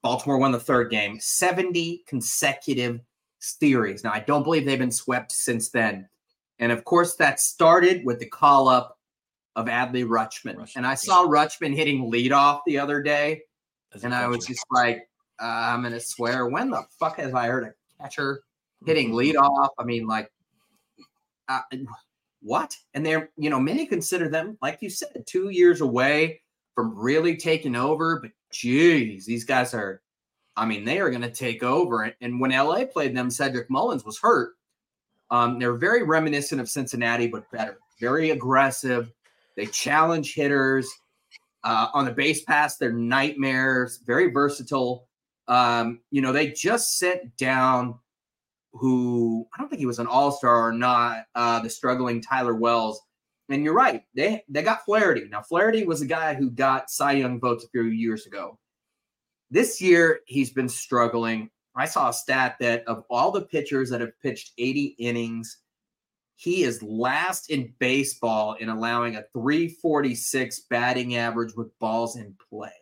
[0.00, 3.02] Baltimore won the third game, 70 consecutive
[3.40, 4.02] series.
[4.02, 6.08] Now, I don't believe they've been swept since then.
[6.58, 8.98] And of course, that started with the call up
[9.54, 10.56] of Adley Rutschman.
[10.56, 10.76] Rutschman.
[10.76, 13.42] And I saw Rutschman hitting leadoff the other day.
[14.02, 17.48] and I was just like, uh, I'm going to swear, when the fuck have I
[17.48, 18.44] heard a catcher
[18.86, 19.36] hitting mm-hmm.
[19.36, 19.68] leadoff?
[19.78, 20.32] I mean, like,
[21.50, 21.60] uh,
[22.40, 22.74] what?
[22.94, 26.40] And they're, you know, many consider them, like you said, two years away
[26.76, 28.20] from really taking over.
[28.20, 30.00] But geez, these guys are,
[30.56, 32.14] I mean, they are going to take over.
[32.20, 34.52] And when LA played them, Cedric Mullins was hurt.
[35.32, 37.78] Um, they're very reminiscent of Cincinnati, but better.
[37.98, 39.10] Very aggressive,
[39.56, 40.88] they challenge hitters
[41.64, 42.76] uh, on the base pass.
[42.76, 44.00] They're nightmares.
[44.06, 45.08] Very versatile.
[45.48, 47.98] Um, you know, they just sent down
[48.72, 51.24] who I don't think he was an all star or not.
[51.34, 53.00] Uh, the struggling Tyler Wells.
[53.48, 54.02] And you're right.
[54.14, 55.28] They they got Flaherty.
[55.30, 58.58] Now Flaherty was a guy who got Cy Young votes a few years ago.
[59.50, 61.50] This year he's been struggling.
[61.76, 65.58] I saw a stat that of all the pitchers that have pitched 80 innings,
[66.34, 72.72] he is last in baseball in allowing a 346 batting average with balls in play.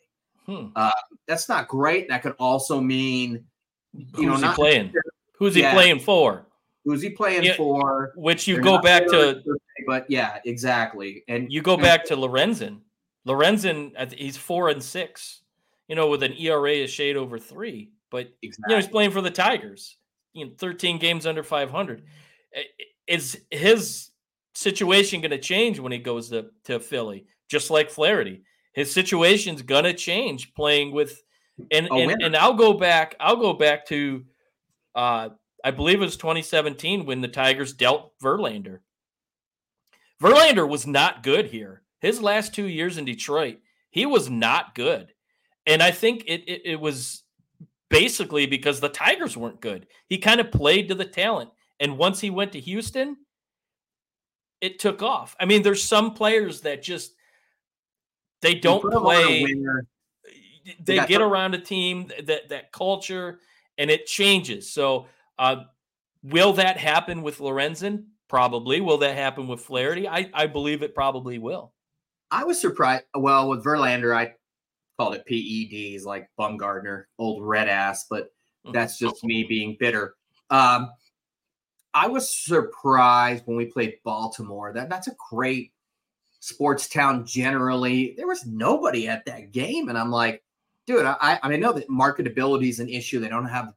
[0.47, 0.67] Hmm.
[0.77, 0.91] Uh,
[1.27, 2.09] that's not great.
[2.09, 3.45] That could also mean,
[3.93, 4.93] you Who's know, not playing.
[5.39, 5.75] Who's he yeah.
[5.75, 6.47] playing for?
[6.85, 8.13] Who's he playing yeah, for?
[8.15, 9.43] Which you They're go back to,
[9.87, 11.25] but yeah, exactly.
[11.29, 12.81] And you go back to Lorenzen.
[13.27, 15.41] Lorenzen, he's four and six.
[15.89, 18.65] You know, with an ERA a shade over three, but exactly.
[18.69, 19.99] you know he's playing for the Tigers.
[20.33, 22.03] You know, 13 games under 500
[23.07, 24.11] is his
[24.55, 28.43] situation going to change when he goes to, to Philly, just like Flaherty?
[28.73, 31.23] His situation's going to change playing with,
[31.71, 34.25] and, and, and I'll go back, I'll go back to,
[34.95, 35.31] uh,
[35.65, 38.81] I believe it was 2017 when the Tigers dealt Verlander.
[40.23, 41.83] Verlander was not good here.
[42.01, 43.59] His last two years in Detroit,
[43.91, 45.13] he was not good.
[45.67, 47.23] And I think it, it, it was
[47.89, 49.87] basically because the Tigers weren't good.
[50.09, 51.51] He kind of played to the talent.
[51.81, 53.17] And once he went to Houston,
[54.61, 55.37] it took off.
[55.41, 57.15] I mean, there's some players that just
[58.41, 59.45] they don't play.
[60.81, 63.41] They get around a team that that culture
[63.77, 64.73] and it changes.
[64.73, 65.07] So,
[65.39, 65.65] uh,
[66.23, 68.07] will that happen with Lorenzen?
[68.29, 68.81] Probably.
[68.81, 70.09] Will that happen with Flaherty?
[70.09, 71.73] I I believe it probably will.
[72.31, 73.05] I was surprised.
[73.15, 74.35] Well, with Verlander, I
[74.99, 78.25] called it PEDs like Bumgarner, old red ass, but
[78.65, 78.73] mm-hmm.
[78.73, 80.15] that's just me being bitter.
[80.51, 80.91] Um,
[81.93, 84.73] I was surprised when we played Baltimore.
[84.73, 85.73] That that's a great
[86.41, 88.15] sports town generally.
[88.17, 90.43] There was nobody at that game, and I'm like,
[90.87, 93.21] dude, I I, mean, I know that marketability is an issue.
[93.21, 93.73] They don't have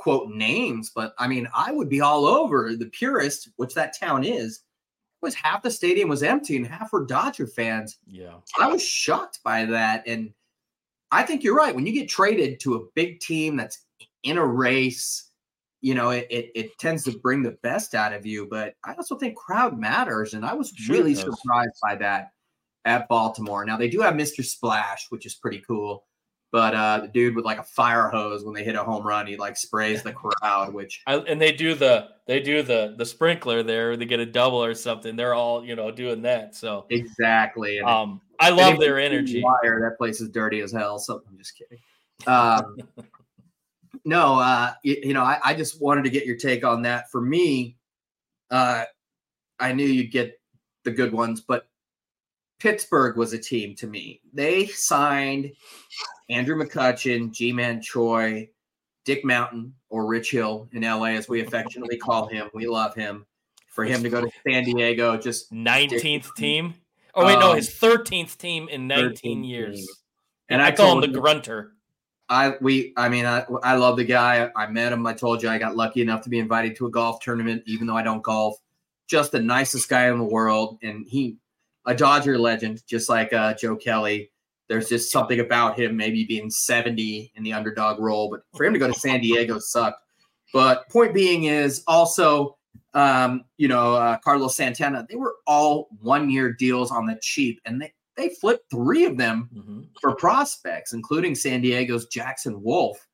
[0.00, 4.24] quote names, but I mean, I would be all over the purist, which that town
[4.24, 4.62] is.
[5.22, 7.98] Was half the stadium was empty and half were Dodger fans.
[8.06, 10.32] Yeah, I was shocked by that, and
[11.10, 11.74] I think you're right.
[11.74, 13.84] When you get traded to a big team that's
[14.22, 15.30] in a race
[15.82, 18.46] you know, it, it, it tends to bring the best out of you.
[18.46, 22.32] But I also think crowd matters, and I was sure really surprised by that
[22.84, 23.64] at Baltimore.
[23.64, 24.44] Now they do have Mr.
[24.44, 26.04] Splash, which is pretty cool.
[26.52, 29.26] But uh, the dude with like a fire hose when they hit a home run,
[29.26, 30.74] he like sprays the crowd.
[30.74, 33.96] Which I, and they do the they do the the sprinkler there.
[33.96, 35.14] They get a double or something.
[35.14, 36.56] They're all you know doing that.
[36.56, 37.78] So exactly.
[37.78, 39.42] And um, I love their energy.
[39.44, 40.98] Wire that place is dirty as hell.
[40.98, 41.78] So I'm just kidding.
[42.26, 42.76] Um,
[44.04, 47.10] No, uh, you, you know, I, I just wanted to get your take on that.
[47.10, 47.76] For me,
[48.50, 48.84] uh,
[49.58, 50.40] I knew you'd get
[50.84, 51.68] the good ones, but
[52.58, 54.20] Pittsburgh was a team to me.
[54.32, 55.52] They signed
[56.30, 58.48] Andrew McCutchen, Ji-Man Choi,
[59.04, 62.48] Dick Mountain, or Rich Hill in LA, as we affectionately call him.
[62.54, 63.26] We love him.
[63.66, 66.74] For him to go to San Diego, just 19th team.
[67.14, 69.76] Oh, wait, no, his 13th team in 19 years.
[69.76, 69.86] team.
[70.48, 71.72] And And I, I call him the grunter.
[72.28, 74.50] I we I mean I I love the guy.
[74.54, 75.04] I met him.
[75.04, 77.88] I told you I got lucky enough to be invited to a golf tournament, even
[77.88, 78.56] though I don't golf.
[79.08, 81.36] Just the nicest guy in the world, and he
[81.86, 84.30] a Dodger legend, just like uh, Joe Kelly.
[84.70, 88.72] There's just something about him, maybe being 70 in the underdog role, but for him
[88.72, 90.00] to go to San Diego sucked.
[90.52, 92.56] But point being is also,
[92.94, 95.04] um, you know, uh, Carlos Santana.
[95.08, 99.16] They were all one year deals on the cheap, and they they flipped three of
[99.16, 99.88] them Mhm.
[100.00, 103.08] for prospects, including San Diego's Jackson Wolf.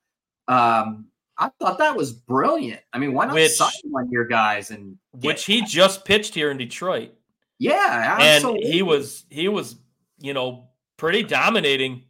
[0.49, 1.07] Um,
[1.39, 2.81] I thought that was brilliant.
[2.93, 6.51] I mean, why not Which- sign one year guys and Which he just pitched here
[6.51, 7.13] in Detroit.
[7.59, 8.71] yeah, and absolutely.
[8.73, 9.77] he was he was
[10.19, 10.66] you know
[10.97, 12.03] pretty dominating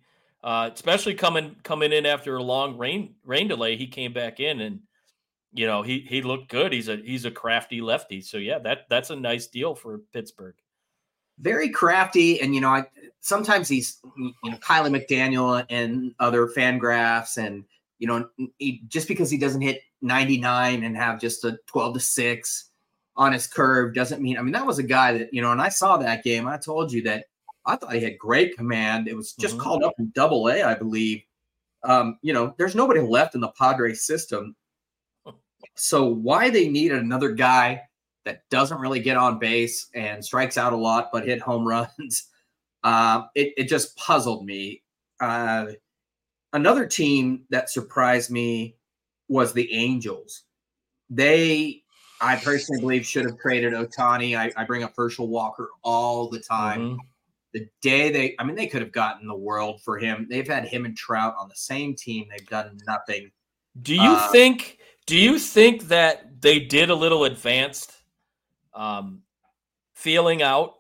[0.45, 4.61] uh especially coming coming in after a long rain rain delay he came back in
[4.61, 4.81] and
[5.53, 8.87] you know he he looked good he's a he's a crafty lefty so yeah that
[8.89, 10.55] that's a nice deal for pittsburgh
[11.39, 12.87] very crafty, and you know, I
[13.21, 17.65] sometimes he's you know Kiley McDaniel and other FanGraphs, and
[17.99, 22.01] you know, he, just because he doesn't hit 99 and have just a 12 to
[22.01, 22.71] six
[23.17, 24.39] on his curve doesn't mean.
[24.39, 26.47] I mean, that was a guy that you know, and I saw that game.
[26.47, 27.27] I told you that
[27.67, 29.09] I thought he had great command.
[29.09, 29.61] It was just Mhm.
[29.61, 31.23] called up in Double A, I believe.
[31.83, 34.57] Um, you know, there's nobody left in the Padres system.
[35.75, 37.83] So why they need another guy
[38.25, 42.29] that doesn't really get on base and strikes out a lot but hit home runs,
[42.83, 44.83] uh, it, it just puzzled me.
[45.21, 45.67] Uh,
[46.53, 48.77] another team that surprised me
[49.29, 50.45] was the Angels.
[51.11, 51.83] They,
[52.21, 54.37] I personally believe, should have traded Ohtani.
[54.37, 56.99] I, I bring up Herschel Walker all the time Mhm.
[57.57, 60.27] The day they i mean they could have gotten the world for him.
[60.29, 62.27] They've had him and trout on the same team.
[62.31, 63.31] They've done nothing.
[63.81, 67.93] Do you Uh, think do you think that they did a little advanced
[68.75, 69.23] um
[69.95, 70.75] feeling out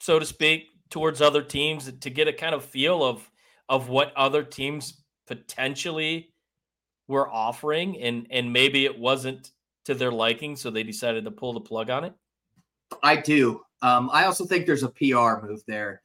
[0.00, 3.30] so to speak towards other teams to get a kind of feel of
[3.70, 6.34] of what other teams potentially
[7.06, 9.52] were offering and and maybe it wasn't
[9.86, 12.12] to their liking so they decided to pull the plug on it?
[13.02, 16.02] I do um, i also think there's a pr move there.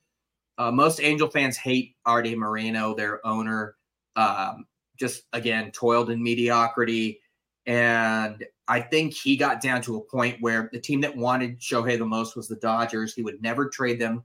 [0.57, 3.75] Uh, most angel fans hate artie moreno their owner.
[4.15, 4.65] Um,
[4.97, 7.19] just again toiled in mediocrity.
[7.65, 11.97] And i think he got down to a point where the team that wanted shohei
[11.97, 13.13] the most was the dodgers.
[13.13, 14.23] He would never trade them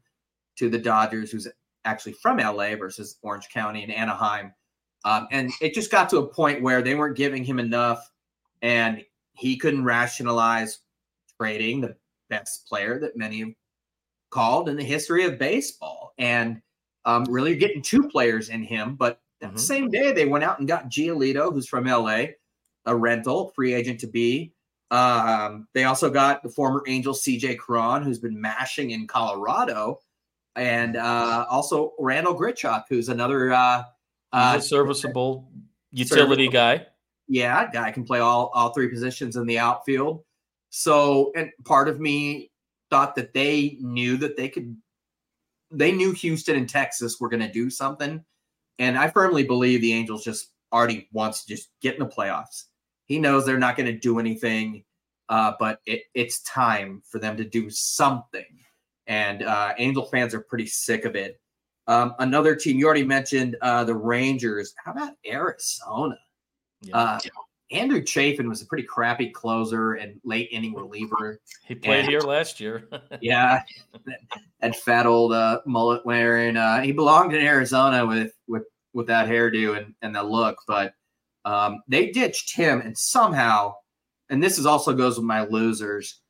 [0.57, 1.49] to the dodgers who's
[1.85, 4.53] actually from la versus orange county and anaheim.
[5.05, 8.11] Um, and it just got to a point where they weren't giving him enough,
[8.63, 10.81] and he couldn't rationalize
[11.41, 11.81] trading.
[11.81, 11.97] The
[12.29, 13.53] best player that many have
[14.31, 16.13] called in the history of baseball.
[16.19, 16.63] And
[17.05, 18.95] um, really getting two players in him.
[18.95, 19.59] But that Mhm.
[19.59, 22.35] same day, they went out and got Giolito, who's from LA,
[22.85, 24.53] a rental, free agent to be.
[24.91, 30.01] Um, they also got the former Angel CJ Cron, who's been mashing in Colorado,
[30.57, 33.85] and uh, also Randal Grichuk, who's another uh,
[34.33, 35.51] uh, serviceable
[35.93, 36.87] utility guy
[37.29, 40.25] yeah, guy can play all all three positions in the outfield.
[40.71, 42.51] So, and part of me
[42.91, 44.77] thought that they knew that they could.
[45.71, 48.25] They knew Houston and Texas were going to do something,
[48.79, 52.65] and I firmly believe the Angels just already wants to just get in the playoffs.
[53.07, 54.85] He knows they're not going to do anything,
[55.29, 58.45] uh, but it, it's time for them to do something.
[59.07, 61.41] And uh, Angel fans are pretty sick of it.
[61.87, 64.75] Um, another team you already mentioned, uh, the Rangers.
[64.85, 66.19] How about Arizona?
[66.83, 67.19] Yeah.
[67.71, 71.41] Andrew Chafin was a pretty crappy closer and late inning reliever.
[71.67, 72.11] he played yeah.
[72.11, 72.89] here last year
[73.21, 73.63] Yeah,
[74.61, 76.57] that fat old uh, mullet wearing.
[76.57, 78.65] Uh, he belonged in Arizona with with
[78.95, 80.95] with that hairdo and and the look, but
[81.45, 83.75] um, they ditched him and somehow,
[84.31, 86.21] and this is also goes with my losers.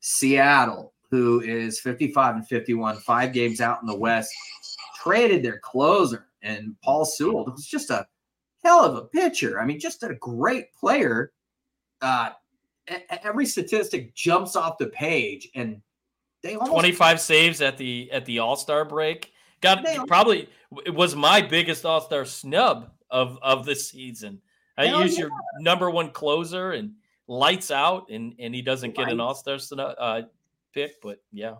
[0.00, 4.30] Seattle, who is 55 and 51, five games out in the West,
[5.02, 7.48] traded their closer and Paul Sewald.
[7.48, 8.06] It was just a
[8.62, 9.60] hell of a pitcher.
[9.60, 11.32] I mean, just a great player.
[12.00, 12.30] Uh,
[13.22, 15.80] every statistic jumps off the page, and
[16.42, 19.32] they almost 25 saves at the at the All-Star break.
[19.60, 20.48] Got They- probably
[20.86, 24.40] it was my biggest All-Star snub of of the season.
[24.78, 26.94] I Hell use your number one closer and
[27.28, 30.22] lights out and and he doesn't get an All-Star snub, uh
[30.72, 31.56] pick, but yeah.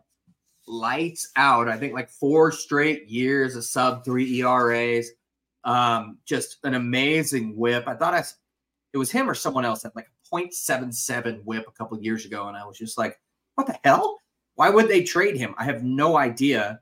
[0.66, 1.68] lights out.
[1.68, 5.10] I think like four straight years of sub three ERAs.
[5.64, 7.84] Um, just an amazing whip.
[7.86, 8.24] I thought I,
[8.92, 12.48] it was him or someone else had like a 0.77 whip a couple years ago,
[12.48, 13.18] and I was just like,
[13.54, 14.18] what the hell?
[14.54, 15.54] Why would they trade him?
[15.58, 16.80] I have no idea.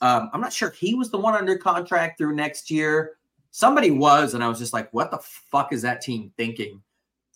[0.00, 3.18] Um, I'm not sure he was the one under contract through next year.
[3.50, 6.82] Somebody was, and I was just like, what the fuck is that team thinking?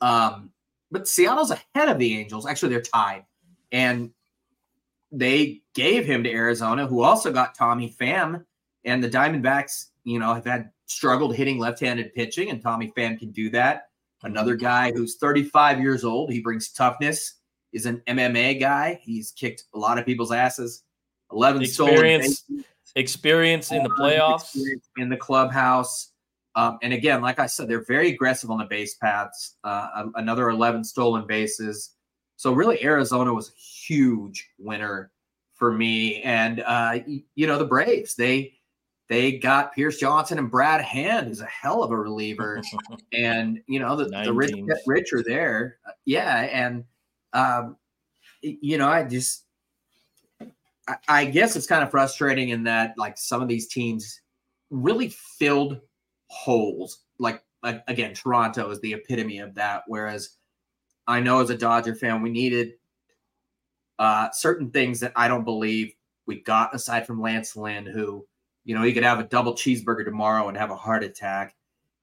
[0.01, 0.51] Um,
[0.91, 2.47] but Seattle's ahead of the Angels.
[2.47, 3.25] Actually, they're tied.
[3.73, 4.11] And
[5.11, 8.45] they gave him to Arizona, who also got Tommy Pham.
[8.85, 13.31] And the Diamondbacks, you know, have had struggled hitting left-handed pitching, and Tommy Pham can
[13.31, 13.89] do that.
[14.23, 16.33] Another guy who's 35 years old.
[16.33, 17.41] He brings toughness.
[17.73, 19.01] Is an MMA guy.
[19.03, 20.85] He's kicked a lot of people's asses.
[21.33, 22.45] 11 experience,
[22.95, 24.57] experience in the playoffs,
[24.97, 26.13] in the clubhouse.
[26.55, 29.57] Um, and again, like I said, they're very aggressive on the base paths.
[29.65, 31.91] Uh, another 11 stolen bases.
[32.37, 35.11] So really, Arizona was a huge winner
[35.55, 36.23] for me.
[36.23, 37.01] And uh,
[37.35, 38.55] you know, the Braves they
[39.09, 42.63] they got Pierce Johnson and Brad Hand, is a hell of a reliever.
[43.13, 45.79] and you know, the, the rich get richer there.
[46.05, 46.85] Yeah, and
[47.33, 47.77] um,
[48.41, 49.45] you know, I just
[50.89, 54.21] I, I guess it's kind of frustrating in that like some of these teams
[54.71, 55.81] really filled
[56.29, 57.01] holes.
[57.19, 59.83] Like, like again, Toronto is the epitome of that.
[59.87, 60.37] Whereas
[61.07, 62.75] I know as a Dodger fan, we needed
[63.99, 65.93] uh, certain things that I don't believe
[66.27, 68.27] we got aside from Lance Lynn, who,
[68.65, 71.55] you know, he could have a double cheeseburger tomorrow and have a heart attack.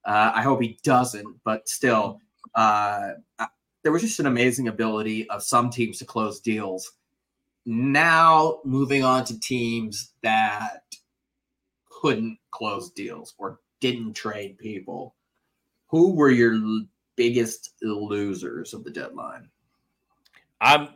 [0.05, 2.19] Uh, I hope he doesn't, but still,
[2.55, 3.11] uh,
[3.83, 6.93] there was just an amazing ability of some teams to close deals.
[7.65, 10.83] Now, moving on to teams that
[11.89, 15.15] couldn't close deals or didn't trade people.
[15.87, 16.59] Who were your
[17.15, 19.49] biggest losers of the deadline?
[20.59, 20.89] I'm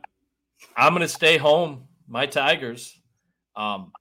[0.75, 1.87] I'm going to stay home.
[2.07, 2.99] My Tigers.
[3.55, 3.91] Um,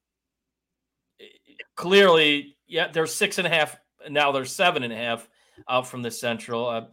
[1.77, 3.77] clearly, yeah, they're six and a half.
[4.09, 5.29] Now they're seven and a half
[5.69, 6.67] out from the Central.
[6.67, 6.87] Uh,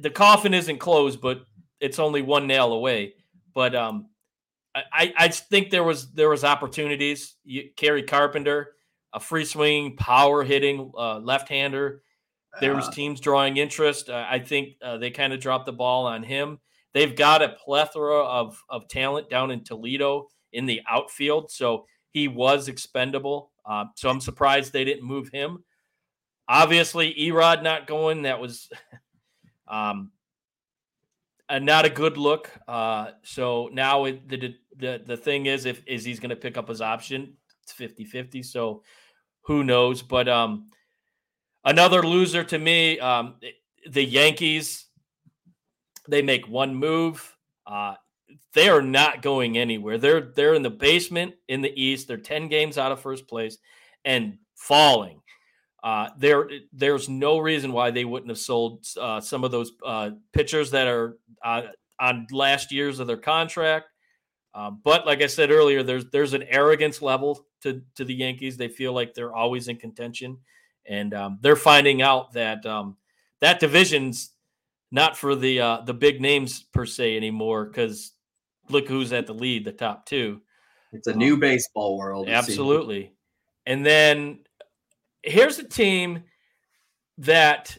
[0.00, 1.42] the coffin isn't closed, but
[1.80, 3.14] it's only one nail away.
[3.54, 4.08] But um,
[4.74, 7.36] I, I think there was there was opportunities.
[7.44, 8.72] You, Kerry Carpenter,
[9.12, 12.02] a free swing, power hitting uh, left hander.
[12.60, 14.10] There was teams drawing interest.
[14.10, 16.58] Uh, I think uh, they kind of dropped the ball on him.
[16.92, 22.28] They've got a plethora of of talent down in Toledo in the outfield, so he
[22.28, 23.51] was expendable.
[23.64, 25.64] Uh, so I'm surprised they didn't move him.
[26.48, 28.22] Obviously, Erod not going.
[28.22, 28.68] That was
[29.68, 30.10] um,
[31.48, 32.50] a, not a good look.
[32.66, 36.56] Uh, so now it, the the the thing is, if is he's going to pick
[36.56, 37.36] up his option?
[37.62, 38.44] It's 50-50.
[38.44, 38.82] So
[39.42, 40.02] who knows?
[40.02, 40.70] But um,
[41.64, 43.36] another loser to me, um,
[43.88, 44.86] the Yankees
[46.08, 47.36] they make one move.
[47.66, 47.94] Uh,
[48.54, 49.98] they are not going anywhere.
[49.98, 52.08] They're they're in the basement in the East.
[52.08, 53.58] They're ten games out of first place
[54.04, 55.20] and falling.
[55.82, 60.10] Uh, there there's no reason why they wouldn't have sold uh, some of those uh,
[60.32, 61.62] pitchers that are uh,
[61.98, 63.86] on last years of their contract.
[64.54, 68.56] Um, but like I said earlier, there's there's an arrogance level to to the Yankees.
[68.56, 70.38] They feel like they're always in contention,
[70.86, 72.96] and um, they're finding out that um,
[73.40, 74.30] that division's
[74.90, 77.64] not for the uh, the big names per se anymore.
[77.64, 78.12] Because
[78.68, 80.40] look who's at the lead, the top two.
[80.92, 82.28] It's a new um, baseball world.
[82.28, 83.12] Absolutely.
[83.66, 84.40] And then
[85.22, 86.24] here's a team
[87.18, 87.76] that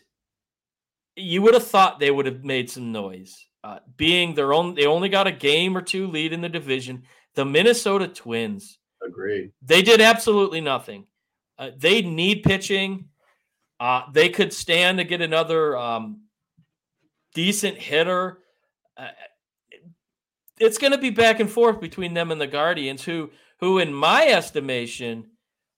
[1.15, 3.47] you would have thought they would have made some noise.
[3.63, 7.03] Uh, being their own, they only got a game or two lead in the division.
[7.35, 8.79] The Minnesota Twins.
[9.05, 9.51] Agreed.
[9.61, 11.05] They did absolutely nothing.
[11.57, 13.09] Uh, they need pitching.
[13.79, 16.23] Uh, they could stand to get another um,
[17.33, 18.39] decent hitter.
[20.59, 23.93] It's going to be back and forth between them and the Guardians, who, who in
[23.93, 25.27] my estimation,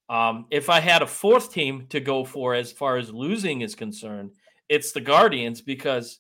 [0.09, 3.75] um, if I had a fourth team to go for as far as losing is
[3.75, 4.31] concerned,
[4.69, 6.19] it's the Guardians because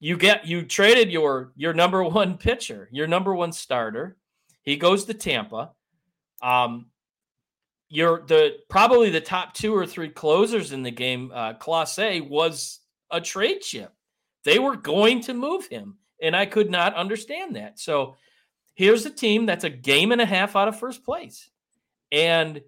[0.00, 4.16] you get you traded your your number one pitcher, your number one starter.
[4.62, 5.70] He goes to Tampa.
[6.42, 6.86] Um,
[7.88, 11.30] you're the probably the top two or three closers in the game.
[11.34, 12.80] Uh, Clase was
[13.10, 13.92] a trade chip.
[14.44, 17.78] They were going to move him, and I could not understand that.
[17.78, 18.16] So
[18.74, 21.50] here's a team that's a game and a half out of first place,
[22.12, 22.60] and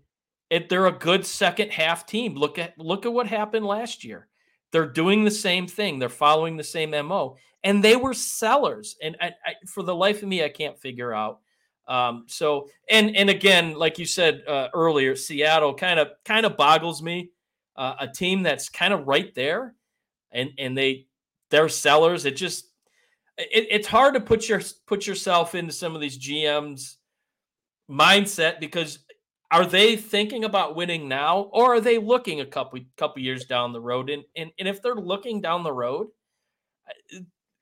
[0.50, 2.34] it, they're a good second half team.
[2.34, 4.28] Look at look at what happened last year.
[4.70, 5.98] They're doing the same thing.
[5.98, 8.96] They're following the same mo, and they were sellers.
[9.02, 11.40] And I, I, for the life of me, I can't figure out.
[11.88, 16.56] Um, so and and again, like you said uh, earlier, Seattle kind of kind of
[16.56, 17.30] boggles me.
[17.74, 19.74] Uh, a team that's kind of right there,
[20.30, 21.06] and and they
[21.50, 22.24] they're sellers.
[22.24, 22.66] It just
[23.38, 26.96] it, it's hard to put your put yourself into some of these GMs
[27.90, 29.00] mindset because
[29.50, 33.72] are they thinking about winning now, or are they looking a couple couple years down
[33.72, 34.08] the road?
[34.08, 36.08] And and, and if they're looking down the road,
[36.88, 37.18] uh,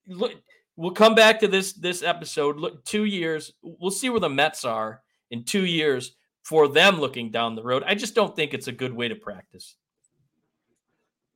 [0.06, 0.32] look,
[0.76, 2.56] we'll come back to this this episode.
[2.56, 5.02] Look, two years, we'll see where the Mets are
[5.32, 6.14] in two years
[6.44, 7.82] for them looking down the road.
[7.84, 9.76] I just don't think it's a good way to practice.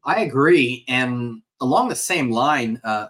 [0.05, 3.09] I agree, and along the same line, uh,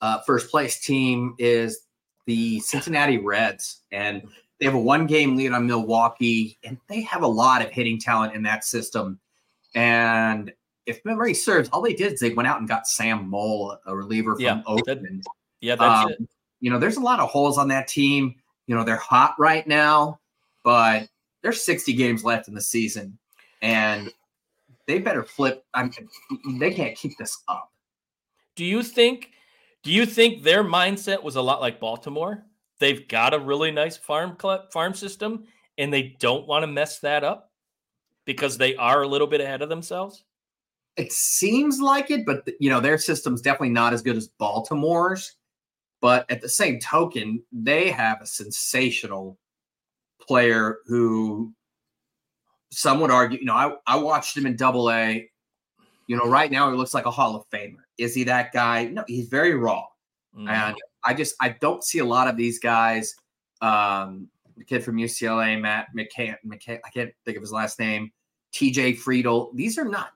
[0.00, 1.80] uh, first place team is
[2.26, 4.22] the Cincinnati Reds, and
[4.58, 7.98] they have a one game lead on Milwaukee, and they have a lot of hitting
[7.98, 9.18] talent in that system.
[9.74, 10.52] And
[10.86, 13.96] if memory serves, all they did is they went out and got Sam Moll, a
[13.96, 15.22] reliever from yeah, Oakland.
[15.24, 15.30] That,
[15.60, 16.28] yeah, that's um, it.
[16.60, 18.34] You know, there's a lot of holes on that team.
[18.66, 20.20] You know, they're hot right now,
[20.62, 21.08] but
[21.42, 23.18] there's 60 games left in the season,
[23.62, 24.12] and
[24.86, 25.64] they better flip.
[25.74, 25.90] I'm,
[26.58, 27.70] they can't keep this up.
[28.56, 29.30] Do you think?
[29.82, 32.44] Do you think their mindset was a lot like Baltimore?
[32.78, 34.36] They've got a really nice farm
[34.72, 35.44] farm system,
[35.78, 37.50] and they don't want to mess that up
[38.24, 40.24] because they are a little bit ahead of themselves.
[40.96, 45.36] It seems like it, but you know their system's definitely not as good as Baltimore's.
[46.00, 49.38] But at the same token, they have a sensational
[50.20, 51.52] player who
[52.70, 55.28] some would argue, you know, I, I watched him in double A.
[56.06, 57.84] You know, right now he looks like a Hall of Famer.
[58.00, 58.84] Is he that guy?
[58.84, 59.84] No, he's very raw.
[60.36, 60.48] Mm.
[60.48, 63.14] And I just I don't see a lot of these guys.
[63.60, 68.12] Um, the kid from UCLA, Matt McCann, McCann, I can't think of his last name.
[68.52, 69.54] TJ Friedl.
[69.54, 70.12] These are not.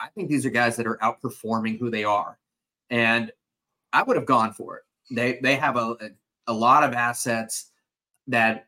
[0.00, 2.38] I think these are guys that are outperforming who they are,
[2.90, 3.32] and
[3.92, 4.82] I would have gone for it.
[5.10, 5.96] They they have a
[6.46, 7.70] a lot of assets
[8.26, 8.66] that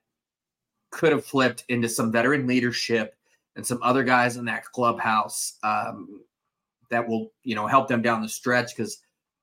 [0.91, 3.17] could have flipped into some veteran leadership
[3.57, 6.21] and some other guys in that clubhouse um,
[6.91, 8.99] that will you know help them down the stretch because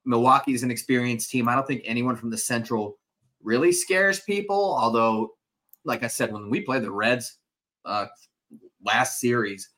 [0.06, 1.50] Milwaukee is an experienced team.
[1.50, 2.98] I don't think anyone from the Central
[3.44, 4.76] really scares people.
[4.80, 5.34] Although,
[5.84, 7.38] like I said, when we played the Reds
[7.86, 8.08] uh,
[8.84, 9.70] last series,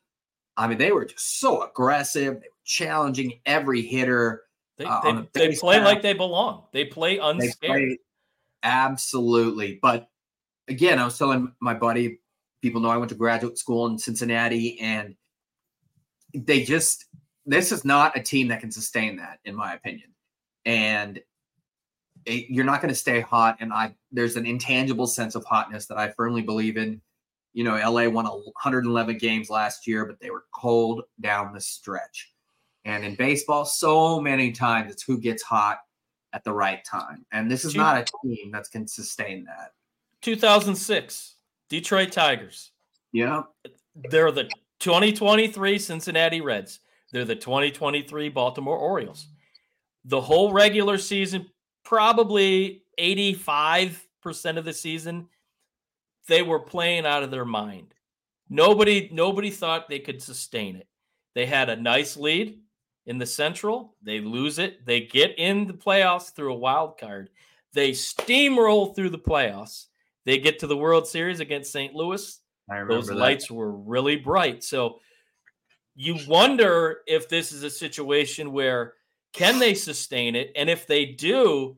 [0.55, 2.33] I mean, they were just so aggressive.
[2.33, 4.43] They were challenging every hitter.
[4.77, 5.85] They, uh, they, the they play path.
[5.85, 6.65] like they belong.
[6.71, 7.55] They play unscared.
[7.61, 7.97] They play,
[8.63, 9.79] absolutely.
[9.81, 10.09] But
[10.67, 12.19] again, I was telling my buddy,
[12.61, 15.15] people know I went to graduate school in Cincinnati, and
[16.33, 17.05] they just
[17.45, 20.09] this is not a team that can sustain that, in my opinion
[20.65, 21.19] and
[22.25, 23.57] it, you're not going to stay hot.
[23.59, 27.01] And I there's an intangible sense of hotness that I firmly believe in.
[27.53, 32.31] You know, LA won 111 games last year, but they were cold down the stretch.
[32.85, 35.79] And in baseball, so many times it's who gets hot
[36.33, 37.25] at the right time.
[37.31, 39.71] And this is not a team that can sustain that.
[40.21, 41.35] 2006,
[41.69, 42.71] Detroit Tigers.
[43.11, 43.43] Yeah.
[43.95, 46.79] They're the 2023 Cincinnati Reds.
[47.11, 49.27] They're the 2023 Baltimore Orioles
[50.05, 51.47] the whole regular season,
[51.83, 53.97] probably 85%
[54.57, 55.27] of the season,
[56.27, 57.93] they were playing out of their mind.
[58.49, 60.87] Nobody nobody thought they could sustain it.
[61.35, 62.59] They had a nice lead
[63.05, 63.95] in the Central.
[64.01, 64.85] They lose it.
[64.85, 67.29] They get in the playoffs through a wild card.
[67.73, 69.85] They steamroll through the playoffs.
[70.25, 71.93] They get to the World Series against St.
[71.93, 72.39] Louis.
[72.87, 73.15] Those that.
[73.15, 74.63] lights were really bright.
[74.63, 74.99] So
[76.01, 78.93] you wonder if this is a situation where
[79.33, 80.49] can they sustain it?
[80.55, 81.75] And if they do,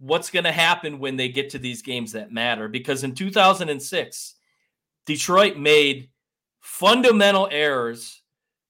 [0.00, 2.66] what's going to happen when they get to these games that matter?
[2.66, 4.34] Because in 2006,
[5.06, 6.08] Detroit made
[6.62, 8.22] fundamental errors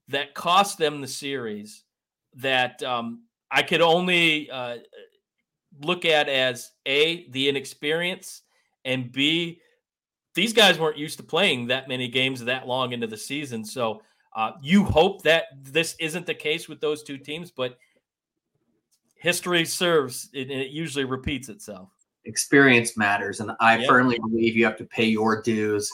[0.08, 1.84] that cost them the series
[2.34, 4.76] that um, I could only uh,
[5.80, 8.42] look at as A, the inexperience,
[8.84, 9.62] and B,
[10.34, 13.64] these guys weren't used to playing that many games that long into the season.
[13.64, 14.02] So
[14.34, 17.78] uh, you hope that this isn't the case with those two teams, but
[19.14, 21.88] history serves and it usually repeats itself.
[22.24, 23.88] Experience matters, and I yep.
[23.88, 25.90] firmly believe you have to pay your dues.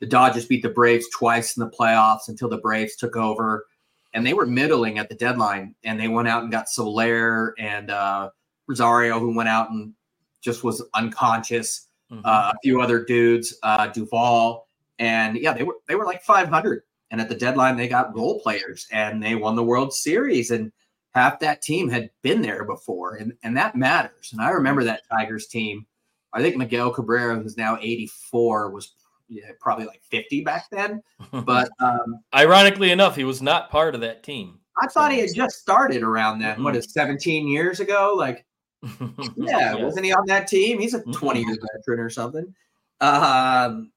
[0.00, 3.66] The Dodgers beat the Braves twice in the playoffs until the Braves took over,
[4.12, 5.74] and they were middling at the deadline.
[5.84, 8.30] And they went out and got Soler and uh,
[8.66, 9.94] Rosario, who went out and
[10.40, 11.86] just was unconscious.
[12.10, 12.22] Mm-hmm.
[12.24, 14.66] Uh, a few other dudes, uh, Duvall,
[14.98, 16.82] and yeah, they were they were like 500.
[17.10, 20.50] And at the deadline, they got role players, and they won the World Series.
[20.50, 20.70] And
[21.14, 24.32] half that team had been there before, and, and that matters.
[24.32, 25.86] And I remember that Tigers team.
[26.34, 28.92] I think Miguel Cabrera, who's now 84, was
[29.28, 31.02] yeah, probably like 50 back then.
[31.44, 34.58] But um, ironically enough, he was not part of that team.
[34.80, 36.54] I thought he had just started around then.
[36.54, 36.64] Mm-hmm.
[36.64, 38.14] What is 17 years ago?
[38.16, 38.46] Like,
[38.82, 40.78] yeah, yeah, wasn't he on that team?
[40.78, 41.12] He's a mm-hmm.
[41.12, 42.54] 20 year veteran or something.
[43.00, 43.90] Um,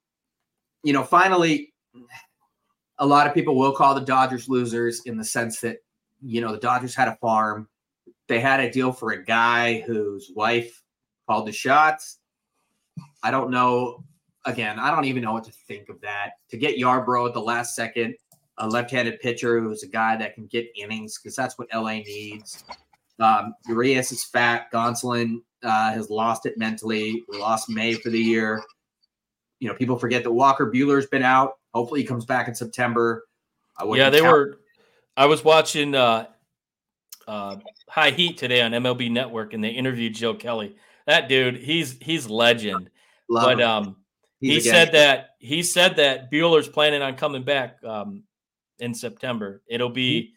[0.84, 1.74] you know, finally,
[3.02, 5.78] a lot of people will call the Dodgers losers in the sense that
[6.22, 7.68] you know, the Dodgers had a farm.
[8.28, 10.84] They had a deal for a guy whose wife
[11.28, 12.20] called the shots.
[13.24, 14.04] I don't know
[14.46, 16.34] again, I don't even know what to think of that.
[16.50, 18.16] To get Yarbrough at the last second,
[18.58, 22.64] a left-handed pitcher who's a guy that can get innings because that's what LA needs.
[23.20, 24.72] Um, Urias is fat.
[24.72, 27.24] Gonsolin uh, has lost it mentally.
[27.28, 28.64] We lost May for the year.
[29.60, 31.54] You know, people forget that Walker Buehler's been out.
[31.74, 33.26] Hopefully, he comes back in September.
[33.94, 34.60] yeah, they count- were.
[35.18, 36.28] I was watching uh,
[37.28, 37.58] uh,
[37.90, 40.76] High Heat today on MLB Network, and they interviewed Joe Kelly.
[41.08, 42.90] That dude, he's he's legend.
[43.30, 43.68] Love but him.
[43.68, 43.96] um,
[44.40, 48.24] he said that he said that Buehler's planning on coming back um,
[48.80, 49.62] in September.
[49.68, 50.32] It'll be mm-hmm.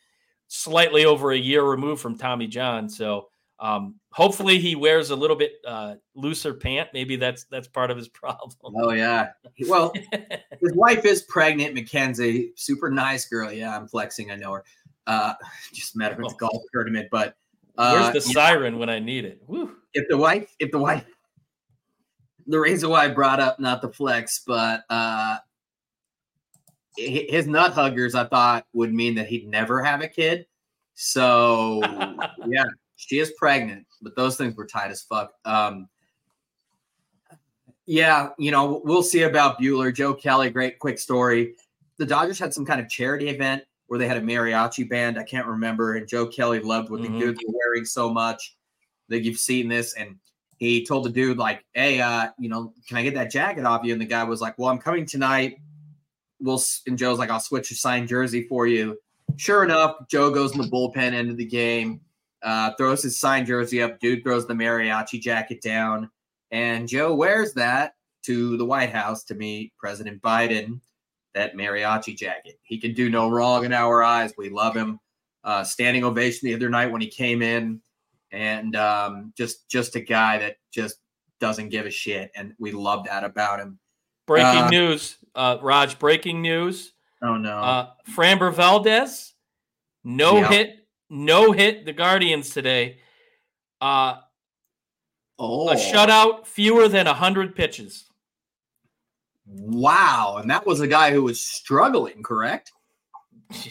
[0.48, 3.28] slightly over a year removed from Tommy John, so
[3.60, 6.88] um, hopefully he wears a little bit uh, looser pant.
[6.92, 8.74] Maybe that's that's part of his problem.
[8.76, 9.30] Oh yeah.
[9.68, 12.52] Well, his wife is pregnant, Mackenzie.
[12.56, 13.52] Super nice girl.
[13.52, 14.30] Yeah, I'm flexing.
[14.30, 14.64] I know her.
[15.06, 15.34] Uh,
[15.72, 16.48] just met her at the oh.
[16.48, 17.36] golf tournament, but
[17.76, 19.40] uh, where's the siren when I need it?
[19.46, 19.76] Woo.
[19.92, 21.04] If the wife, if the wife,
[22.46, 25.38] the reason why I brought up not the flex, but uh,
[26.96, 30.46] his nut huggers, I thought would mean that he'd never have a kid.
[30.94, 31.80] So
[32.46, 32.64] yeah,
[32.96, 35.32] she is pregnant, but those things were tight as fuck.
[35.44, 35.88] Um,
[37.86, 39.94] yeah, you know, we'll see about Buehler.
[39.94, 41.54] Joe Kelly, great quick story.
[41.98, 45.18] The Dodgers had some kind of charity event where they had a mariachi band.
[45.18, 45.96] I can't remember.
[45.96, 47.14] And Joe Kelly loved what mm-hmm.
[47.14, 48.56] the dudes were wearing so much
[49.08, 49.94] that you've seen this.
[49.94, 50.16] And
[50.58, 53.84] he told the dude, like, hey, uh, you know, can I get that jacket off
[53.84, 53.92] you?
[53.92, 55.58] And the guy was like, Well, I'm coming tonight.
[56.40, 58.98] We'll and Joe's like, I'll switch your signed jersey for you.
[59.36, 62.00] Sure enough, Joe goes in the bullpen end of the game
[62.44, 63.98] uh, throws his signed jersey up.
[63.98, 66.10] Dude throws the mariachi jacket down.
[66.50, 70.80] And Joe wears that to the White House to meet President Biden,
[71.34, 72.60] that mariachi jacket.
[72.62, 74.34] He can do no wrong in our eyes.
[74.36, 75.00] We love him.
[75.42, 77.78] Uh, standing ovation the other night when he came in,
[78.32, 81.00] and um, just just a guy that just
[81.38, 83.78] doesn't give a shit, and we love that about him.
[84.26, 85.98] Breaking uh, news, uh, Raj.
[85.98, 86.94] Breaking news.
[87.22, 87.58] Oh no.
[87.58, 89.34] Uh, Framber Valdez,
[90.02, 90.83] no hit
[91.14, 92.98] no hit the Guardians today.
[93.80, 94.16] Uh,
[95.38, 98.04] oh, a shutout, fewer than hundred pitches.
[99.46, 102.72] Wow, and that was a guy who was struggling, correct?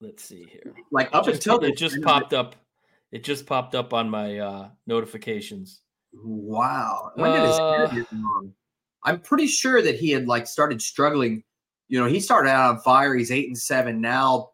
[0.00, 0.74] Let's see here.
[0.90, 2.56] Like up just, until it just popped up.
[3.10, 5.80] It just popped up on my uh, notifications.
[6.12, 8.06] Wow, when did his uh, get?
[9.04, 11.44] I'm pretty sure that he had like started struggling.
[11.88, 13.14] You know, he started out on fire.
[13.14, 14.50] He's eight and seven now.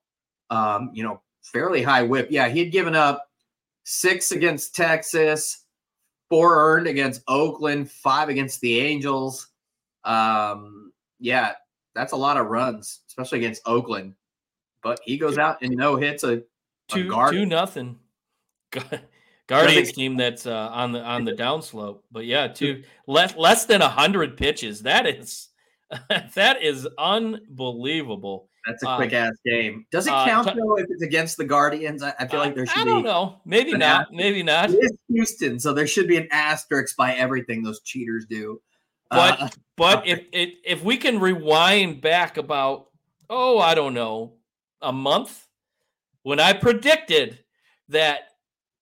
[0.50, 2.28] Um, you know, fairly high whip.
[2.30, 3.28] Yeah, he had given up
[3.84, 5.64] six against Texas,
[6.28, 9.48] four earned against Oakland, five against the Angels.
[10.04, 11.52] Um, yeah,
[11.94, 14.14] that's a lot of runs, especially against Oakland.
[14.82, 16.42] But he goes out and no hits a, a
[16.88, 17.32] two guard.
[17.32, 17.98] two nothing.
[19.50, 22.02] Guardians team that's uh, on the on the downslope.
[22.12, 24.82] But yeah, two less less than hundred pitches.
[24.82, 25.48] That is
[26.34, 28.48] that is unbelievable.
[28.66, 29.86] That's a uh, quick ass game.
[29.90, 32.02] Does it uh, count uh, though if it's against the Guardians?
[32.02, 32.80] I, I feel like there should be.
[32.82, 33.40] I don't know.
[33.44, 34.02] Maybe not.
[34.02, 34.18] Asterisk.
[34.18, 34.70] Maybe not.
[34.70, 38.60] It's Houston, so there should be an asterisk by everything those cheaters do.
[39.10, 42.86] But uh, but if, if if we can rewind back about
[43.28, 44.34] oh I don't know
[44.82, 45.46] a month
[46.22, 47.40] when I predicted
[47.88, 48.28] that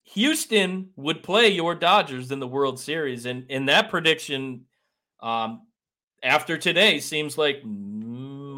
[0.02, 4.64] Houston would play your Dodgers in the World Series, and in that prediction,
[5.20, 5.66] um,
[6.22, 7.62] after today seems like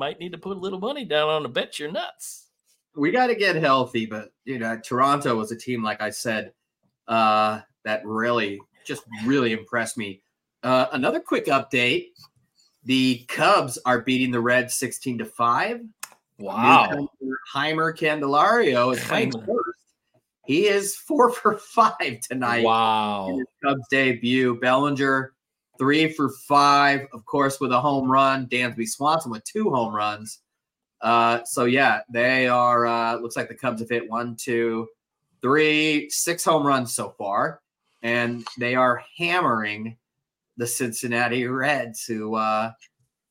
[0.01, 2.47] might need to put a little money down on a bet you're nuts.
[2.97, 6.55] We got to get healthy, but you know, Toronto was a team, like I said,
[7.07, 10.23] uh, that really just really impressed me.
[10.63, 12.07] Uh, another quick update:
[12.85, 15.83] the Cubs are beating the Reds sixteen to five.
[16.39, 17.11] Wow!
[17.55, 19.79] Jeimer Candelario is playing first.
[20.47, 22.65] He is four for five tonight.
[22.65, 23.39] Wow!
[23.63, 24.59] Cubs debut.
[24.59, 25.35] Bellinger
[25.81, 28.47] three for five, of course, with a home run.
[28.47, 30.41] Dansby Swanson with two home runs.
[31.01, 32.87] Uh, so yeah, they are.
[32.87, 34.87] Uh, looks like the Cubs have hit one, two,
[35.41, 37.63] three, six home runs so far,
[38.03, 39.97] and they are hammering
[40.59, 42.73] the Cincinnati Reds, who uh,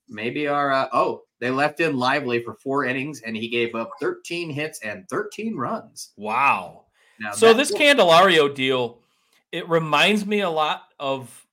[0.08, 0.72] maybe are.
[0.72, 4.80] Uh, oh, they left in Lively for four innings, and he gave up 13 hits
[4.84, 6.14] and 13 runs.
[6.18, 6.86] Wow.
[7.20, 9.02] Now, so this Candelario deal,
[9.52, 11.46] it reminds me a lot of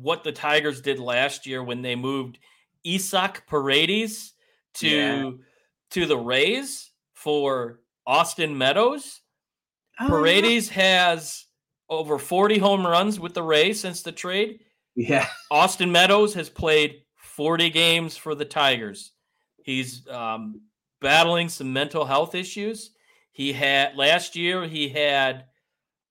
[0.00, 2.38] what the Tigers did last year when they moved
[2.86, 4.34] Isaac Paredes
[4.74, 5.30] to yeah.
[5.90, 9.20] to the Rays for Austin Meadows.
[10.00, 11.46] Oh, Paredes has
[11.88, 14.60] over 40 home runs with the Rays since the trade.
[14.96, 15.26] Yeah.
[15.50, 19.12] Austin Meadows has played 40 games for the Tigers.
[19.62, 20.62] He's um,
[21.00, 22.90] battling some mental health issues.
[23.32, 25.46] He had last year he had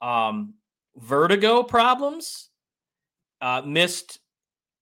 [0.02, 0.56] um,
[0.98, 2.50] vertigo problems
[3.44, 4.20] uh, missed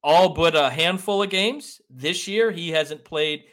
[0.03, 2.51] all but a handful of games this year.
[2.51, 3.45] He hasn't played.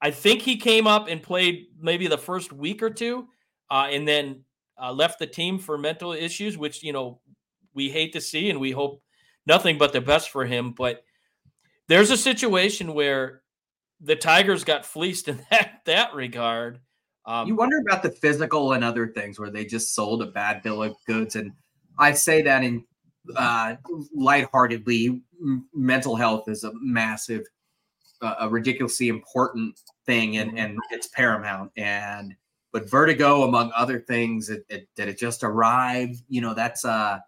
[0.00, 3.28] I think he came up and played maybe the first week or two,
[3.70, 4.44] uh, and then
[4.82, 7.20] uh, left the team for mental issues, which you know
[7.74, 9.02] we hate to see, and we hope
[9.46, 10.72] nothing but the best for him.
[10.72, 11.04] But
[11.86, 13.42] there's a situation where
[14.00, 16.80] the Tigers got fleeced in that that regard.
[17.26, 20.62] Um, you wonder about the physical and other things where they just sold a bad
[20.62, 21.52] bill of goods, and
[21.98, 22.86] I say that in
[23.36, 23.76] uh,
[24.14, 25.22] lightheartedly.
[25.74, 27.42] Mental health is a massive,
[28.22, 31.70] uh, a ridiculously important thing, and and it's paramount.
[31.76, 32.34] And
[32.72, 36.22] but vertigo, among other things, it, it, that it just arrived.
[36.28, 37.18] You know, that's uh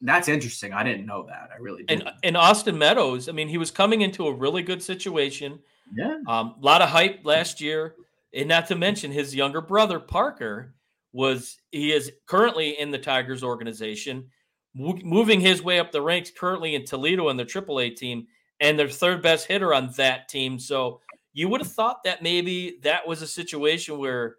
[0.00, 0.72] that's interesting.
[0.72, 1.50] I didn't know that.
[1.54, 2.00] I really did.
[2.00, 5.60] And and Austin Meadows, I mean, he was coming into a really good situation.
[5.94, 6.18] Yeah.
[6.26, 7.94] Um, a lot of hype last year.
[8.34, 10.74] And not to mention his younger brother, Parker,
[11.12, 14.30] was he is currently in the Tigers organization,
[14.74, 18.26] moving his way up the ranks currently in Toledo in the AAA team
[18.60, 20.58] and their third best hitter on that team.
[20.58, 21.00] So
[21.32, 24.36] you would have thought that maybe that was a situation where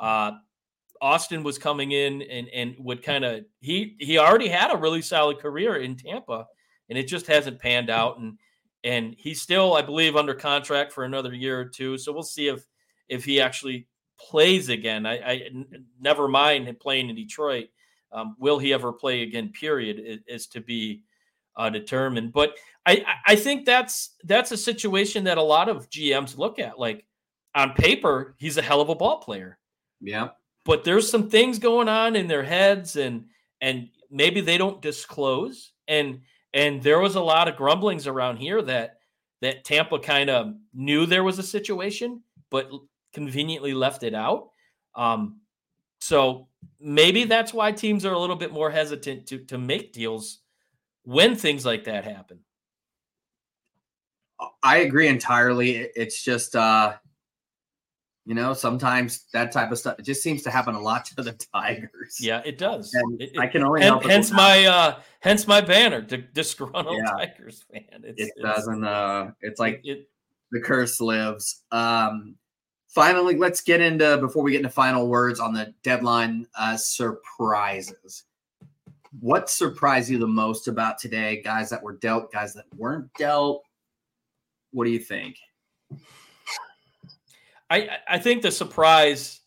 [0.00, 0.32] uh,
[1.00, 5.02] Austin was coming in and and would kind of he he already had a really
[5.02, 6.46] solid career in Tampa,
[6.88, 8.18] and it just hasn't panned out.
[8.18, 8.38] And
[8.84, 11.98] and he's still, I believe, under contract for another year or two.
[11.98, 12.64] So we'll see if
[13.08, 13.86] if he actually
[14.18, 15.06] plays again.
[15.06, 15.48] I, I
[16.00, 17.66] never mind playing in Detroit.
[18.14, 19.50] Um, will he ever play again?
[19.50, 21.02] Period is, is to be
[21.56, 22.32] uh, determined.
[22.32, 22.56] But
[22.86, 26.78] I I think that's that's a situation that a lot of GMs look at.
[26.78, 27.04] Like
[27.54, 29.58] on paper, he's a hell of a ball player.
[30.00, 30.28] Yeah
[30.64, 33.26] but there's some things going on in their heads and
[33.60, 36.20] and maybe they don't disclose and
[36.52, 38.98] and there was a lot of grumblings around here that
[39.40, 42.70] that Tampa kind of knew there was a situation but
[43.12, 44.48] conveniently left it out
[44.94, 45.40] um
[46.00, 46.48] so
[46.80, 50.40] maybe that's why teams are a little bit more hesitant to to make deals
[51.02, 52.38] when things like that happen
[54.62, 56.94] I agree entirely it's just uh
[58.26, 61.22] you know, sometimes that type of stuff it just seems to happen a lot to
[61.22, 62.18] the Tigers.
[62.20, 62.90] Yeah, it does.
[63.18, 67.10] It, I can only hence, hence my uh hence my banner, disgruntled yeah.
[67.10, 68.02] Tigers fan.
[68.02, 70.08] It's, it doesn't uh it's like it,
[70.52, 71.64] the curse lives.
[71.70, 72.36] Um
[72.94, 78.24] finally, let's get into before we get into final words on the deadline uh surprises.
[79.20, 81.42] What surprised you the most about today?
[81.42, 83.64] Guys that were dealt, guys that weren't dealt.
[84.70, 85.36] What do you think?
[87.70, 89.40] I I think the surprise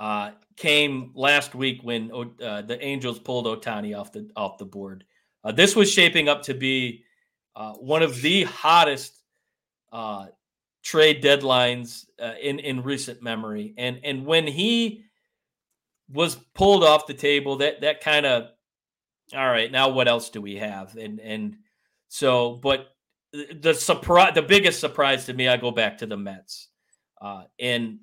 [0.00, 5.04] uh, came last week when uh, the Angels pulled Ohtani off the off the board.
[5.44, 7.04] Uh, this was shaping up to be
[7.56, 9.22] uh, one of the hottest
[9.92, 10.26] uh,
[10.82, 15.04] trade deadlines uh, in in recent memory, and and when he
[16.10, 18.48] was pulled off the table, that that kind of
[19.34, 19.70] all right.
[19.70, 20.96] Now what else do we have?
[20.96, 21.56] And and
[22.08, 22.88] so, but
[23.32, 26.68] the surprise, the biggest surprise to me, I go back to the Mets.
[27.20, 27.98] Uh, and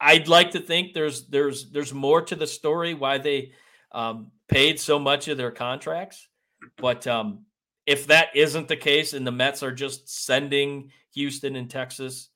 [0.00, 3.52] I'd like to think there's there's there's more to the story why they
[3.92, 6.28] um, paid so much of their contracts.
[6.78, 7.46] But um,
[7.86, 12.30] if that isn't the case, and the Mets are just sending Houston and Texas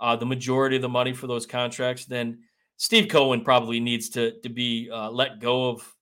[0.00, 2.38] uh, the majority of the money for those contracts, then
[2.76, 5.94] Steve Cohen probably needs to to be uh, let go of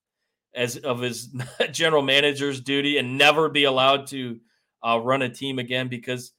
[0.53, 1.29] as of his
[1.71, 4.39] general manager's duty and never be allowed to
[4.87, 6.33] uh, run a team again because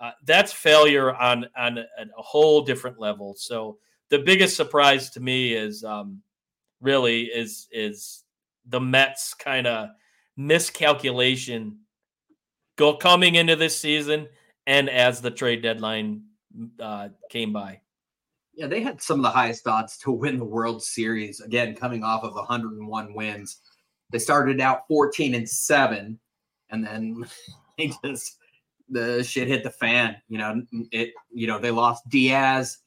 [0.00, 1.84] uh, that's failure on on a,
[2.18, 3.34] a, whole different level.
[3.36, 3.78] So
[4.10, 6.20] the biggest surprise to me is um,
[6.80, 8.24] really is is
[8.66, 9.88] the Mets kind of
[10.36, 11.78] miscalculation
[12.76, 14.28] go coming into this season
[14.68, 16.22] and as the trade deadline
[16.78, 17.80] uh, came by.
[18.54, 21.40] Yeah, they had some of the highest odds to win the World Series.
[21.40, 23.60] Again, coming off of 101 wins,
[24.12, 26.18] they started out 14 and seven,
[26.70, 27.24] and then
[27.78, 28.38] they just
[28.90, 30.16] the shit hit the fan.
[30.28, 30.62] You know,
[30.92, 31.14] it.
[31.32, 32.78] You know, they lost Diaz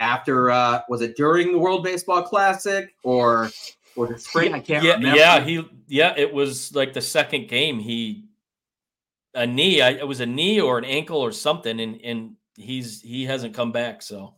[0.00, 0.50] after.
[0.50, 3.48] uh Was it during the World Baseball Classic or
[3.96, 4.52] or the spring?
[4.54, 5.18] I can't yeah, remember.
[5.18, 5.66] Yeah, he.
[5.86, 7.78] Yeah, it was like the second game.
[7.78, 8.24] He
[9.34, 9.80] a knee.
[9.80, 13.54] I, it was a knee or an ankle or something, and and he's he hasn't
[13.54, 14.02] come back.
[14.02, 14.34] So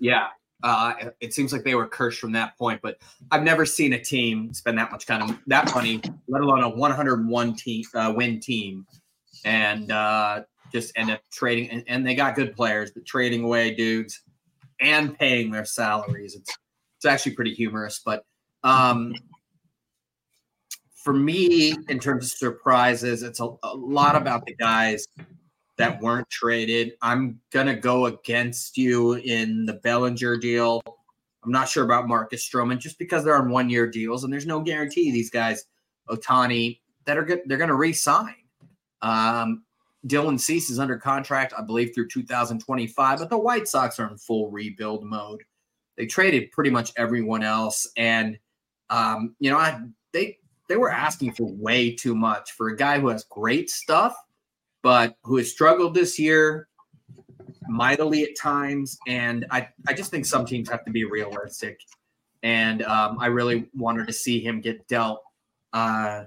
[0.00, 0.28] yeah.
[0.64, 2.96] Uh, it seems like they were cursed from that point, but
[3.32, 6.68] I've never seen a team spend that much kind of that money, let alone a
[6.68, 8.86] 101 team uh, win team,
[9.44, 11.68] and uh, just end up trading.
[11.70, 14.22] And, and, they got good players, but trading away dudes
[14.80, 16.36] and paying their salaries.
[16.36, 16.56] It's
[16.98, 18.00] it's actually pretty humorous.
[18.04, 18.24] But
[18.62, 19.14] um,
[21.02, 25.08] for me, in terms of surprises, it's a, a lot about the guys
[25.76, 26.92] that weren't traded.
[27.02, 30.80] I'm gonna go against you in the Bellinger deal.
[31.44, 34.46] I'm not sure about Marcus Stroman just because they're on one year deals and there's
[34.46, 35.64] no guarantee these guys,
[36.08, 38.36] Ohtani, that are good, they're gonna re-sign.
[39.00, 39.64] Um,
[40.06, 44.16] Dylan Cease is under contract, I believe, through 2025, but the White Sox are in
[44.18, 45.42] full rebuild mode.
[45.96, 48.38] They traded pretty much everyone else, and
[48.88, 49.80] um, you know, I,
[50.12, 50.38] they
[50.68, 54.14] they were asking for way too much for a guy who has great stuff,
[54.82, 56.68] but who has struggled this year
[57.68, 58.98] mightily at times.
[59.06, 61.80] And I, I just think some teams have to be realistic.
[62.42, 65.22] And um, I really wanted to see him get dealt.
[65.72, 66.24] Uh,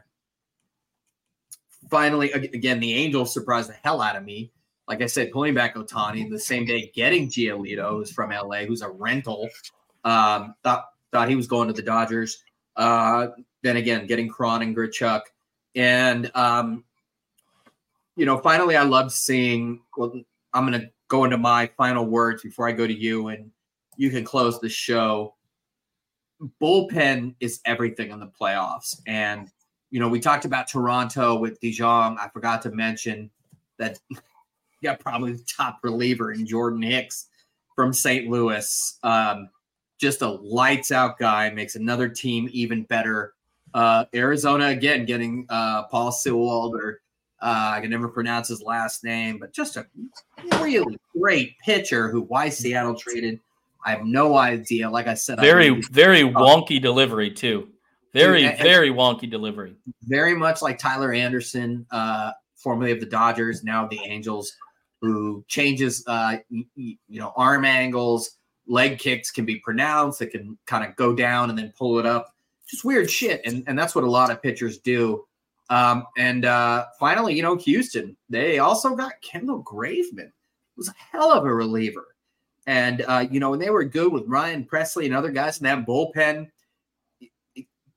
[1.89, 4.51] finally, again, the Angels surprised the hell out of me.
[4.87, 8.81] Like I said, pulling back Ohtani the same day, getting Giolito, who's from LA, who's
[8.81, 9.49] a rental.
[10.03, 12.43] Um, thought thought he was going to the Dodgers.
[12.75, 13.27] Uh,
[13.65, 15.21] then again, getting Cron and Grichuk.
[15.75, 16.83] And, um,
[18.15, 19.81] you know, finally, I loved seeing.
[19.97, 20.13] Well,
[20.53, 23.51] I'm going to go into my final words before I go to you, and
[23.97, 25.33] you can close the show.
[26.61, 29.01] Bullpen is everything in the playoffs.
[29.07, 29.49] And,
[29.89, 32.17] you know, we talked about Toronto with DeJong.
[32.19, 33.31] I forgot to mention
[33.79, 33.99] that
[34.83, 37.27] got probably the top reliever in Jordan Hicks
[37.75, 38.29] from St.
[38.29, 38.99] Louis.
[39.03, 39.49] Um,
[39.97, 43.34] just a lights out guy, makes another team even better.
[43.75, 46.75] Uh, Arizona again getting uh, Paul Sewald,
[47.41, 49.85] uh, I can never pronounce his last name, but just a
[50.61, 53.41] really great pitcher who why Seattle traded.
[53.85, 54.89] I have no idea.
[54.89, 57.67] Like I said, very I very wonky delivery too.
[58.13, 59.75] Very and, very wonky delivery.
[60.03, 64.53] Very much like Tyler Anderson, uh, formerly of the Dodgers, now the Angels,
[65.01, 70.21] who changes uh, you know arm angles, leg kicks can be pronounced.
[70.21, 72.34] It can kind of go down and then pull it up.
[72.67, 73.41] Just weird shit.
[73.45, 75.25] And, and that's what a lot of pitchers do.
[75.69, 80.31] Um, and uh, finally, you know, Houston, they also got Kendall Graveman,
[80.77, 82.15] was a hell of a reliever.
[82.67, 85.65] And, uh, you know, when they were good with Ryan Pressly and other guys in
[85.65, 86.49] that bullpen,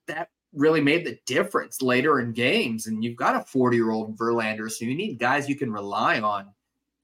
[0.06, 2.86] that really made the difference later in games.
[2.86, 6.20] And you've got a 40 year old Verlander, so you need guys you can rely
[6.20, 6.48] on.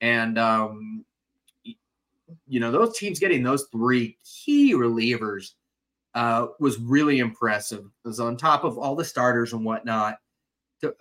[0.01, 1.05] And, um,
[2.47, 5.53] you know, those teams getting those three key relievers
[6.15, 7.85] uh, was really impressive.
[7.85, 10.17] It was on top of all the starters and whatnot.
[10.81, 10.95] To,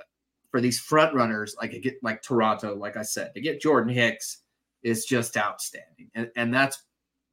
[0.52, 4.44] for these front runners, like get like Toronto, like I said, to get Jordan Hicks
[4.84, 6.84] is just outstanding, and and that's,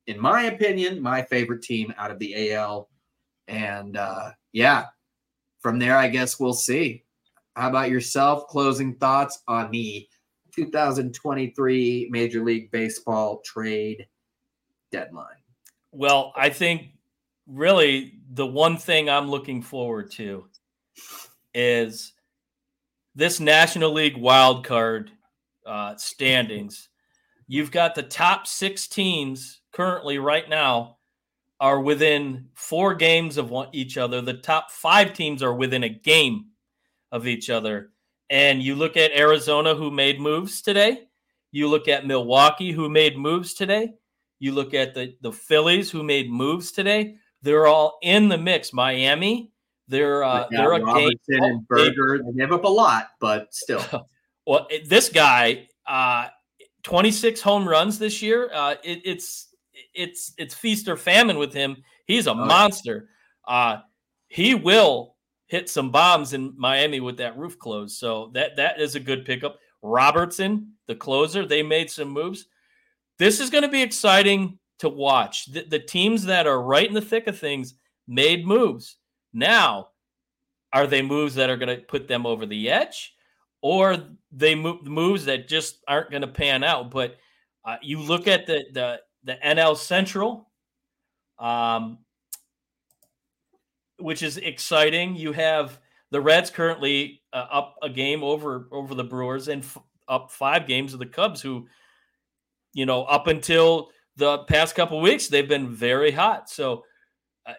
[0.07, 2.89] in my opinion, my favorite team out of the AL.
[3.47, 4.87] And uh, yeah,
[5.61, 7.05] from there, I guess we'll see.
[7.57, 8.47] How about yourself?
[8.47, 10.09] Closing thoughts on the
[10.55, 14.07] 2023 Major League Baseball trade
[14.91, 15.27] deadline?
[15.93, 16.93] Well, I think
[17.51, 20.47] really the one thing I'm looking forward to
[21.55, 22.13] is
[23.15, 25.11] this National League wild card
[25.67, 26.89] uh, standings.
[27.49, 30.99] You've got the top six teams currently right now
[31.59, 34.21] are within four games of one, each other.
[34.23, 36.47] The top five teams are within a game
[37.13, 37.91] of each other.
[38.31, 41.09] And you look at Arizona, who made moves today.
[41.51, 43.95] You look at Milwaukee, who made moves today.
[44.39, 47.17] You look at the, the Phillies, who made moves today.
[47.43, 48.73] They're all in the mix.
[48.73, 49.51] Miami,
[49.89, 51.43] they're uh, yeah, they're a Robertson game.
[51.43, 52.21] and Burger.
[52.25, 53.83] They give up a lot, but still.
[54.47, 56.29] well, this guy, uh,
[56.85, 58.51] 26 home runs this year.
[58.53, 59.49] Uh, it, it's
[59.95, 61.77] it's it's feast or famine with him.
[62.07, 63.09] He's a oh, monster.
[63.47, 63.79] Uh,
[64.29, 65.17] he will
[65.47, 67.97] hit some bombs in Miami with that roof closed.
[67.97, 69.59] So that that is a good pickup.
[69.83, 72.47] Robertson, the closer, they made some moves.
[73.19, 75.47] This is going to be exciting to watch.
[75.47, 77.75] The, the, teams that are right in the thick of things
[78.07, 78.97] made moves.
[79.33, 79.89] Now,
[80.73, 83.15] are they moves that are going to put them over the edge,
[83.63, 83.97] or
[84.33, 86.91] they move moves that just aren't going to pan out?
[86.91, 87.17] But
[87.65, 90.49] uh, you look at the the the NL Central.
[91.39, 91.99] Um,
[94.01, 95.15] which is exciting.
[95.15, 95.79] You have
[96.11, 99.79] the Reds currently uh, up a game over over the Brewers and f-
[100.09, 101.69] up five games of the Cubs, who,
[102.73, 103.91] you know, up until
[104.21, 106.49] the past couple weeks they've been very hot.
[106.51, 106.85] So
[107.47, 107.55] uh,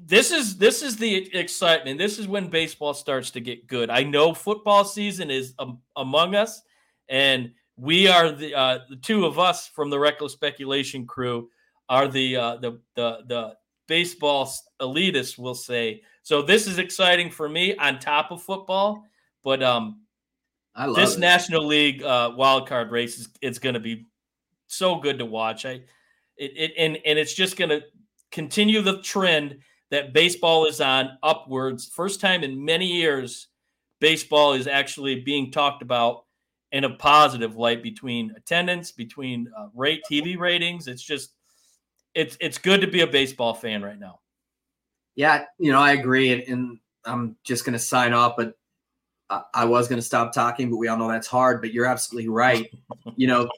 [0.00, 1.98] this is this is the excitement.
[1.98, 3.90] This is when baseball starts to get good.
[3.90, 6.62] I know football season is um, among us,
[7.08, 11.50] and we are the uh, the two of us from the Reckless Speculation crew
[11.88, 13.54] are the uh, the the the
[13.86, 14.50] baseball
[14.80, 16.02] elitists will say.
[16.22, 19.04] So this is exciting for me on top of football,
[19.44, 20.00] but um,
[20.74, 21.20] I love this it.
[21.20, 24.06] National League uh, wild card race is it's going to be
[24.66, 25.64] so good to watch.
[25.64, 25.82] I
[26.36, 27.82] it, it and and it's just going to
[28.30, 29.58] continue the trend
[29.90, 31.86] that baseball is on upwards.
[31.86, 33.48] First time in many years,
[34.00, 36.24] baseball is actually being talked about
[36.72, 40.88] in a positive light between attendance, between uh, rate TV ratings.
[40.88, 41.32] It's just
[42.14, 44.20] it's it's good to be a baseball fan right now.
[45.14, 48.34] Yeah, you know, I agree, and, and I'm just going to sign off.
[48.36, 48.54] But
[49.30, 51.60] I, I was going to stop talking, but we all know that's hard.
[51.60, 52.66] But you're absolutely right.
[53.16, 53.48] you know,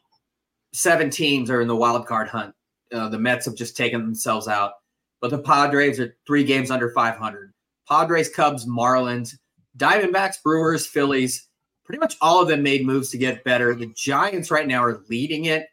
[0.78, 2.54] seven teams are in the wild card hunt.
[2.92, 4.74] Uh, the Mets have just taken themselves out,
[5.20, 7.52] but the Padres are three games under 500.
[7.88, 9.34] Padres, Cubs, Marlins,
[9.76, 11.48] Diamondbacks, Brewers, Phillies.
[11.84, 13.74] Pretty much all of them made moves to get better.
[13.74, 15.66] The Giants right now are leading it.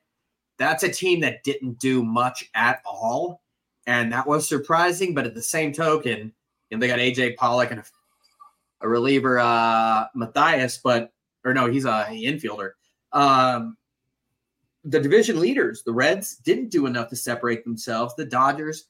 [0.57, 3.41] That's a team that didn't do much at all.
[3.85, 5.13] And that was surprising.
[5.13, 6.33] But at the same token,
[6.71, 7.85] know, they got AJ Pollock and a,
[8.81, 11.11] a reliever, uh, Mathias, but,
[11.43, 12.71] or no, he's a infielder.
[13.11, 13.77] Um,
[14.85, 18.15] the division leaders, the Reds, didn't do enough to separate themselves.
[18.15, 18.87] The Dodgers,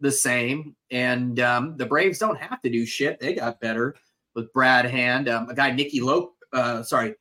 [0.00, 0.74] the same.
[0.90, 3.20] And um, the Braves don't have to do shit.
[3.20, 3.94] They got better
[4.34, 7.14] with Brad Hand, um, a guy, Nicky Lope, uh, sorry,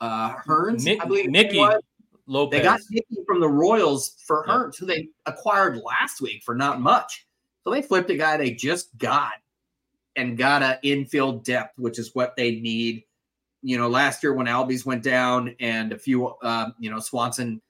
[0.00, 1.62] uh, Hearns, Nick, I believe Nicky
[2.26, 2.58] Lopez.
[2.58, 4.54] They got Nicky from the Royals for yeah.
[4.54, 7.26] Hearns, who they acquired last week for not much.
[7.62, 9.34] So they flipped a guy they just got
[10.16, 13.04] and got a infield depth, which is what they need.
[13.62, 17.60] You know, last year when Albies went down and a few, uh, you know, Swanson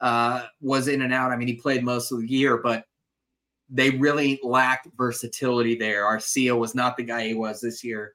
[0.00, 1.32] uh, was in and out.
[1.32, 2.84] I mean, he played most of the year, but
[3.70, 6.04] they really lacked versatility there.
[6.04, 8.14] Arcia was not the guy he was this year.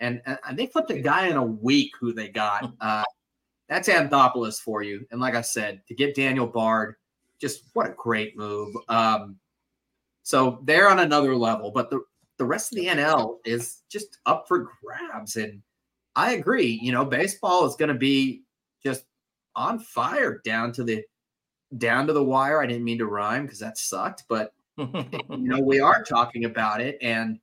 [0.00, 2.72] And, and they flipped a guy in a week who they got.
[2.80, 3.02] Uh,
[3.66, 5.06] that's Anthopoulos for you.
[5.10, 6.96] And like I said, to get Daniel Bard,
[7.40, 8.74] just what a great move.
[8.90, 9.36] Um,
[10.22, 12.02] so they're on another level, but the,
[12.36, 15.36] the rest of the NL is just up for grabs.
[15.36, 15.62] And
[16.14, 18.42] I agree, you know, baseball is going to be
[18.82, 19.04] just
[19.56, 21.02] on fire down to the
[21.76, 22.62] down to the wire.
[22.62, 24.88] I didn't mean to rhyme because that sucked, but you
[25.30, 27.38] know, we are talking about it and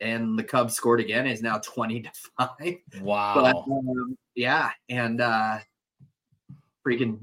[0.00, 2.76] and the Cubs scored again is now 20 to 5.
[3.02, 3.34] Wow.
[3.34, 5.58] But um, yeah, and uh
[6.86, 7.20] freaking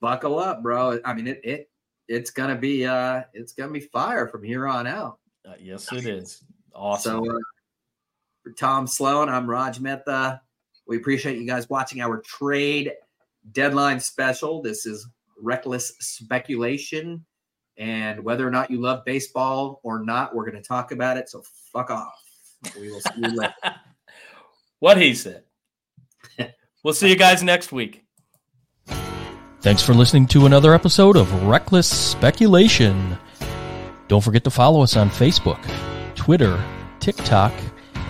[0.00, 1.00] buckle up, bro.
[1.04, 1.70] I mean it it
[2.08, 5.18] it's gonna be uh it's gonna be fire from here on out.
[5.46, 6.42] Uh, yes, it is.
[6.74, 7.24] Awesome.
[7.24, 7.38] So uh,
[8.42, 10.40] for Tom Sloan, I'm Raj Mehta.
[10.86, 12.92] We appreciate you guys watching our trade
[13.52, 14.62] deadline special.
[14.62, 15.08] This is
[15.44, 17.24] reckless speculation.
[17.76, 21.28] And whether or not you love baseball or not, we're going to talk about it.
[21.28, 21.42] So
[21.72, 22.14] fuck off.
[22.78, 23.54] We will see you later.
[24.78, 25.42] what he said.
[26.84, 28.04] we'll see you guys next week.
[29.60, 33.18] Thanks for listening to another episode of Reckless Speculation.
[34.08, 35.58] Don't forget to follow us on Facebook,
[36.14, 36.62] Twitter,
[37.00, 37.52] TikTok,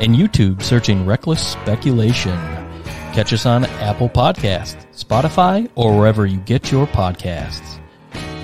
[0.01, 2.37] and YouTube searching Reckless Speculation.
[3.13, 7.81] Catch us on Apple Podcast, Spotify, or wherever you get your podcasts.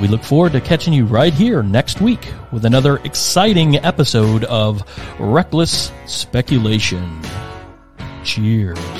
[0.01, 4.83] We look forward to catching you right here next week with another exciting episode of
[5.21, 7.21] Reckless Speculation.
[8.25, 8.81] Cheers.